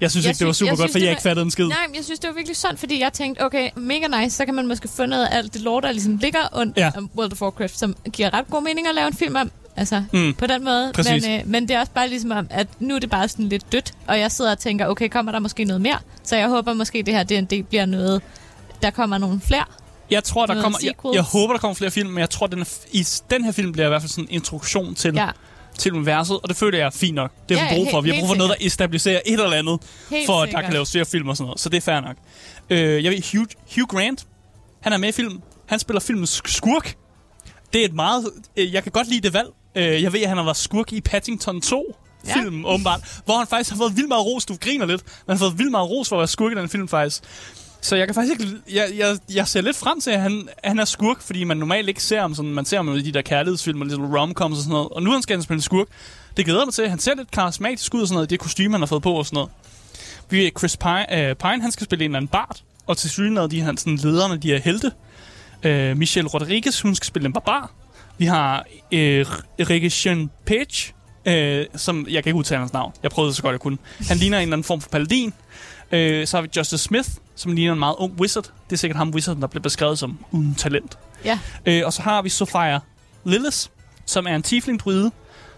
[0.00, 1.44] Jeg synes Jeg ikke, det var super jeg godt, synes, for jeg var- ikke fattede
[1.44, 1.66] en skid.
[1.66, 4.44] Nej, men jeg synes, det var virkelig sådan, fordi jeg tænkte, okay, mega nice, så
[4.44, 6.90] kan man måske få noget af alt det lort, der ligesom ligger under Ja.
[7.16, 9.50] World of Warcraft, som giver ret god mening at lave en film om.
[9.76, 10.18] Altså, Mm.
[10.18, 10.34] mm.
[10.34, 10.90] på den måde.
[10.94, 11.26] Præcis.
[11.26, 13.48] Men, øh, men det er også bare ligesom om, at nu er det bare sådan
[13.48, 15.98] lidt dødt, og jeg sidder og tænker, okay, kommer der måske noget mere?
[16.22, 18.22] Så jeg håber måske, det her D&D bliver noget,
[18.82, 19.64] der kommer nogle flere.
[20.12, 20.78] Jeg tror, der kommer...
[20.82, 23.52] Jeg, jeg håber, der kommer flere film, men jeg tror, den er, i den her
[23.52, 25.28] film bliver i hvert fald sådan en introduktion til, Ja,
[25.78, 27.32] til universet, og det føler jeg er fint nok.
[27.48, 28.00] Det har Ja, vi brug for.
[28.00, 30.72] Vi har brug for noget, der establiserer et eller andet, helt for at der kan
[30.72, 31.60] laves flere film og sådan noget.
[31.60, 32.16] Så det er fair nok.
[32.70, 34.26] Øh, jeg ved, Hugh, Hugh Grant,
[34.80, 35.40] han er med i filmen.
[35.66, 36.94] Han spiller filmens skurk.
[37.72, 38.30] Det er et meget...
[38.56, 39.48] Øh, jeg kan godt lide det valg.
[39.74, 41.96] Øh, jeg ved, at han har været skurk i Paddington 2
[42.26, 42.34] Ja.
[42.34, 43.00] film, åbenbart.
[43.24, 44.46] Hvor han faktisk har fået vildt meget ros.
[44.46, 45.02] Du griner lidt.
[45.06, 47.22] Men han har fået vildt meget ros for at være skurk i den film, faktisk.
[47.82, 48.56] Så jeg kan faktisk ikke...
[48.72, 51.88] Jeg, jeg, jeg ser lidt frem til, at han, han er skurk, fordi man normalt
[51.88, 52.54] ikke ser ham sådan...
[52.54, 54.88] Man ser ham i de der kærlighedsfilm og lidt romcoms og sådan noget.
[54.88, 55.86] Og nu han skal han spille skurk.
[56.36, 56.88] Det glæder mig til.
[56.88, 58.30] Han ser lidt karismatisk ud og sådan noget.
[58.30, 59.50] Det kostume, han har fået på og sådan noget.
[60.30, 62.60] Vi er Chris Pine, øh, Pine, han skal spille en eller anden bard.
[62.86, 64.92] Og til synligheden, de er sådan lederne, de er helte.
[65.62, 67.72] Øh, Michelle Rodriguez, hun skal spille en barbar.
[68.18, 69.26] Vi har øh,
[70.06, 70.92] Jean Page,
[71.26, 72.92] øh, som jeg kan ikke udtale hans navn.
[73.02, 73.78] Jeg prøvede så godt jeg kunne.
[74.08, 75.32] Han ligner en eller anden form for paladin.
[75.92, 78.44] Øh, så har vi Justice Smith, som ligner en meget ung wizard.
[78.44, 80.98] Det er sikkert ham wizarden, der bliver beskrevet som uden talent.
[81.24, 81.38] Ja.
[81.66, 82.80] Øh, og så har vi Sophia
[83.24, 83.70] Lillis,
[84.06, 85.10] som er en tiefling druide,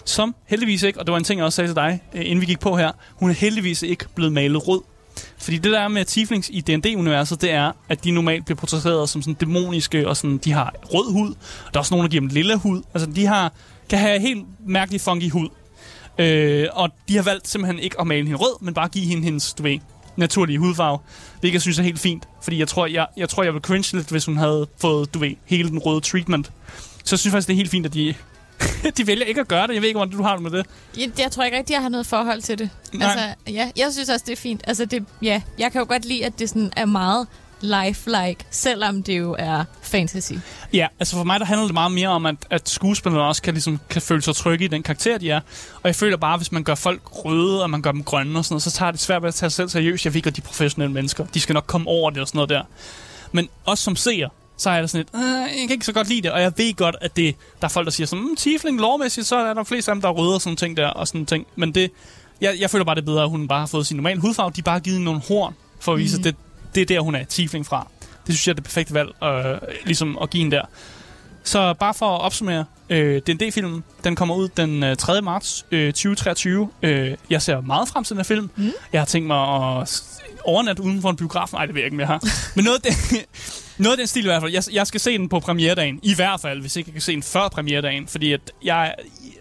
[0.04, 2.40] som heldigvis ikke, og det var en ting, jeg også sagde til dig, øh, inden
[2.40, 4.80] vi gik på her, hun er heldigvis ikke blevet malet rød.
[5.38, 9.08] Fordi det der er med tieflings i D&D-universet, det er, at de normalt bliver portrætteret
[9.08, 11.28] som sådan dæmoniske, og sådan, de har rød hud.
[11.28, 12.82] Der er også nogen, der giver dem lilla hud.
[12.94, 13.52] Altså, de har,
[13.88, 15.48] kan have helt mærkelig funky hud.
[16.18, 19.24] Øh, og de har valgt simpelthen ikke at male hende rød, men bare give hende
[19.24, 19.78] hendes, du ved,
[20.16, 20.98] naturlige hudfarve.
[21.40, 22.28] Hvilket jeg synes er helt fint.
[22.42, 25.18] Fordi jeg tror, jeg, jeg tror, jeg ville cringe lidt, hvis hun havde fået, du
[25.18, 26.52] ved, hele den røde treatment.
[27.04, 28.14] Så jeg synes faktisk, det er helt fint, at de,
[28.96, 29.74] de vælger ikke at gøre det.
[29.74, 30.66] Jeg ved ikke, hvordan du har det med det.
[30.98, 32.70] Jeg, jeg tror ikke rigtig, jeg har noget forhold til det.
[32.92, 33.10] Nej.
[33.10, 34.60] Altså, ja, jeg synes også, det er fint.
[34.66, 37.26] Altså, det, ja, jeg kan jo godt lide, at det sådan er meget
[37.64, 40.32] lifelike, selvom det jo er fantasy.
[40.72, 43.54] Ja, altså for mig der handler det meget mere om, at, at skuespillerne også kan,
[43.54, 45.40] ligesom, kan føle sig trygge i den karakter, de er.
[45.74, 48.44] Og jeg føler bare, hvis man gør folk røde, og man gør dem grønne og
[48.44, 50.04] sådan noget, så tager det svært ved at tage sig selv seriøst.
[50.04, 51.26] Jeg ved godt, de er professionelle mennesker.
[51.26, 52.62] De skal nok komme over det og sådan noget der.
[53.32, 56.08] Men også som seer, så er det sådan lidt, øh, jeg kan ikke så godt
[56.08, 56.30] lide det.
[56.30, 59.26] Og jeg ved godt, at det, der er folk, der siger sådan, mm, tiefling lovmæssigt,
[59.26, 61.26] så er der flest af dem, der er røde og sådan ting der, og sådan
[61.26, 61.46] ting.
[61.56, 61.90] Men det,
[62.40, 64.50] jeg, jeg føler bare, det er bedre, at hun bare har fået sin normale hudfarve.
[64.50, 66.20] De har bare givet hende nogle horn, for at vise, mm.
[66.20, 66.36] at det,
[66.74, 67.86] det er der, hun er tiefling fra.
[68.26, 70.62] Det synes jeg er det perfekte valg, øh, ligesom at give hende der.
[71.46, 75.22] Så bare for at opsummere, øh, D&D-filmen, den kommer ud den øh, 3.
[75.22, 76.68] marts øh, 2023.
[76.82, 78.50] Øh, jeg ser meget frem til den her film.
[78.56, 78.70] Mm.
[78.92, 79.38] Jeg har tænkt mig
[79.80, 80.02] at
[80.44, 81.52] overnatte uden for en biograf.
[81.52, 82.20] Nej, det ved jeg ikke, om jeg har.
[82.56, 83.18] Men noget af, den,
[83.84, 84.52] noget af den stil i hvert fald.
[84.52, 86.00] Jeg, jeg skal se den på premieredagen.
[86.02, 88.08] I hvert fald, hvis ikke jeg kan se den før premieredagen.
[88.08, 88.94] Fordi at jeg,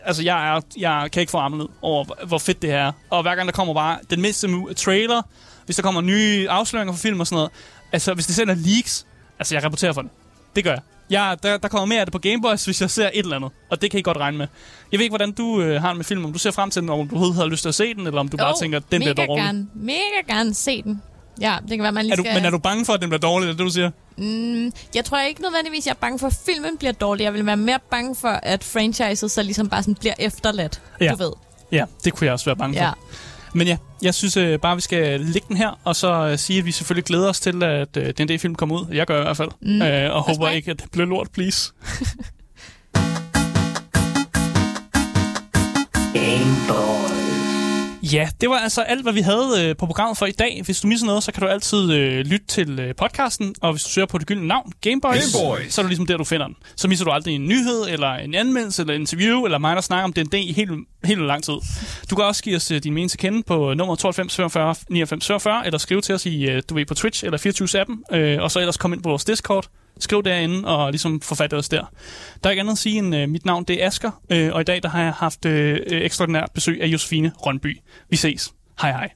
[0.05, 2.91] altså jeg, er, jeg kan ikke få armen ned over, hvor- fedt det her er.
[3.09, 5.21] Og hver gang der kommer bare den mindste trailer,
[5.65, 7.51] hvis der kommer nye afsløringer for film og sådan noget.
[7.91, 9.05] Altså, hvis det sender leaks,
[9.39, 10.11] altså jeg rapporterer for det.
[10.55, 10.81] Det gør jeg.
[11.09, 13.51] Ja, der, der kommer mere af det på Gameboys, hvis jeg ser et eller andet.
[13.69, 14.47] Og det kan I godt regne med.
[14.91, 16.25] Jeg ved ikke, hvordan du øh, har det med film.
[16.25, 18.07] Om du ser frem til den, om du overhovedet har lyst til at se den,
[18.07, 19.43] eller om du bare Jo, tænker, den bliver dårlig.
[19.43, 19.97] Gerne, mega
[20.27, 21.01] gerne se den.
[21.41, 22.33] Ja, det kan være, man lige Er du, skal...
[22.35, 23.91] men er du bange for, at den bliver dårlig, er det du siger?
[24.17, 27.23] Mm, jeg tror ikke nødvendigvis, jeg er bange for, at filmen bliver dårlig.
[27.23, 30.81] Jeg vil være mere bange for, at franchiset så ligesom bare sådan bliver efterladt.
[31.01, 31.11] Ja.
[31.11, 31.31] Du ved.
[31.71, 32.97] Ja, det kunne jeg også være bange for.
[33.53, 36.59] Men ja, jeg synes øh, bare, vi skal lægge den her, og så øh, sige,
[36.59, 38.85] at vi selvfølgelig glæder os til, at øh, den film kommer ud.
[38.91, 39.49] Jeg gør i hvert fald.
[39.61, 39.81] Mm.
[39.81, 41.71] Øh, og håber ikke, at det bliver lort, please.
[46.13, 47.12] Game Boy.
[48.11, 50.61] Ja, det var altså alt, hvad vi havde øh, på programmet for i dag.
[50.65, 53.83] Hvis du misser noget, så kan du altid øh, lytte til øh, podcasten, og hvis
[53.83, 55.73] du søger på det gyldne navn, Gameboys, Gameboys.
[55.73, 56.55] så er det ligesom der, du finder den.
[56.75, 59.81] Så misser du aldrig en nyhed, eller en anmeldelse, eller en interview, eller mig, der
[59.81, 60.71] snakker om D&D i helt,
[61.03, 61.53] helt lang tid.
[62.09, 65.27] Du kan også give os øh, din mening til kende på nummer 92 45 99
[65.27, 68.51] 45, eller skrive til os i, øh, du ved, på Twitch eller 24-appen, øh, og
[68.51, 69.67] så ellers kom ind på vores Discord.
[69.99, 71.91] Skriv derinde og ligesom forfatte os der.
[72.43, 74.61] Der er ikke andet at sige end, øh, mit navn det er Asker, øh, og
[74.61, 77.77] i dag der har jeg haft øh, øh, ekstraordinært besøg af Josefine Rønby.
[78.09, 78.53] Vi ses.
[78.81, 79.09] Hej hej.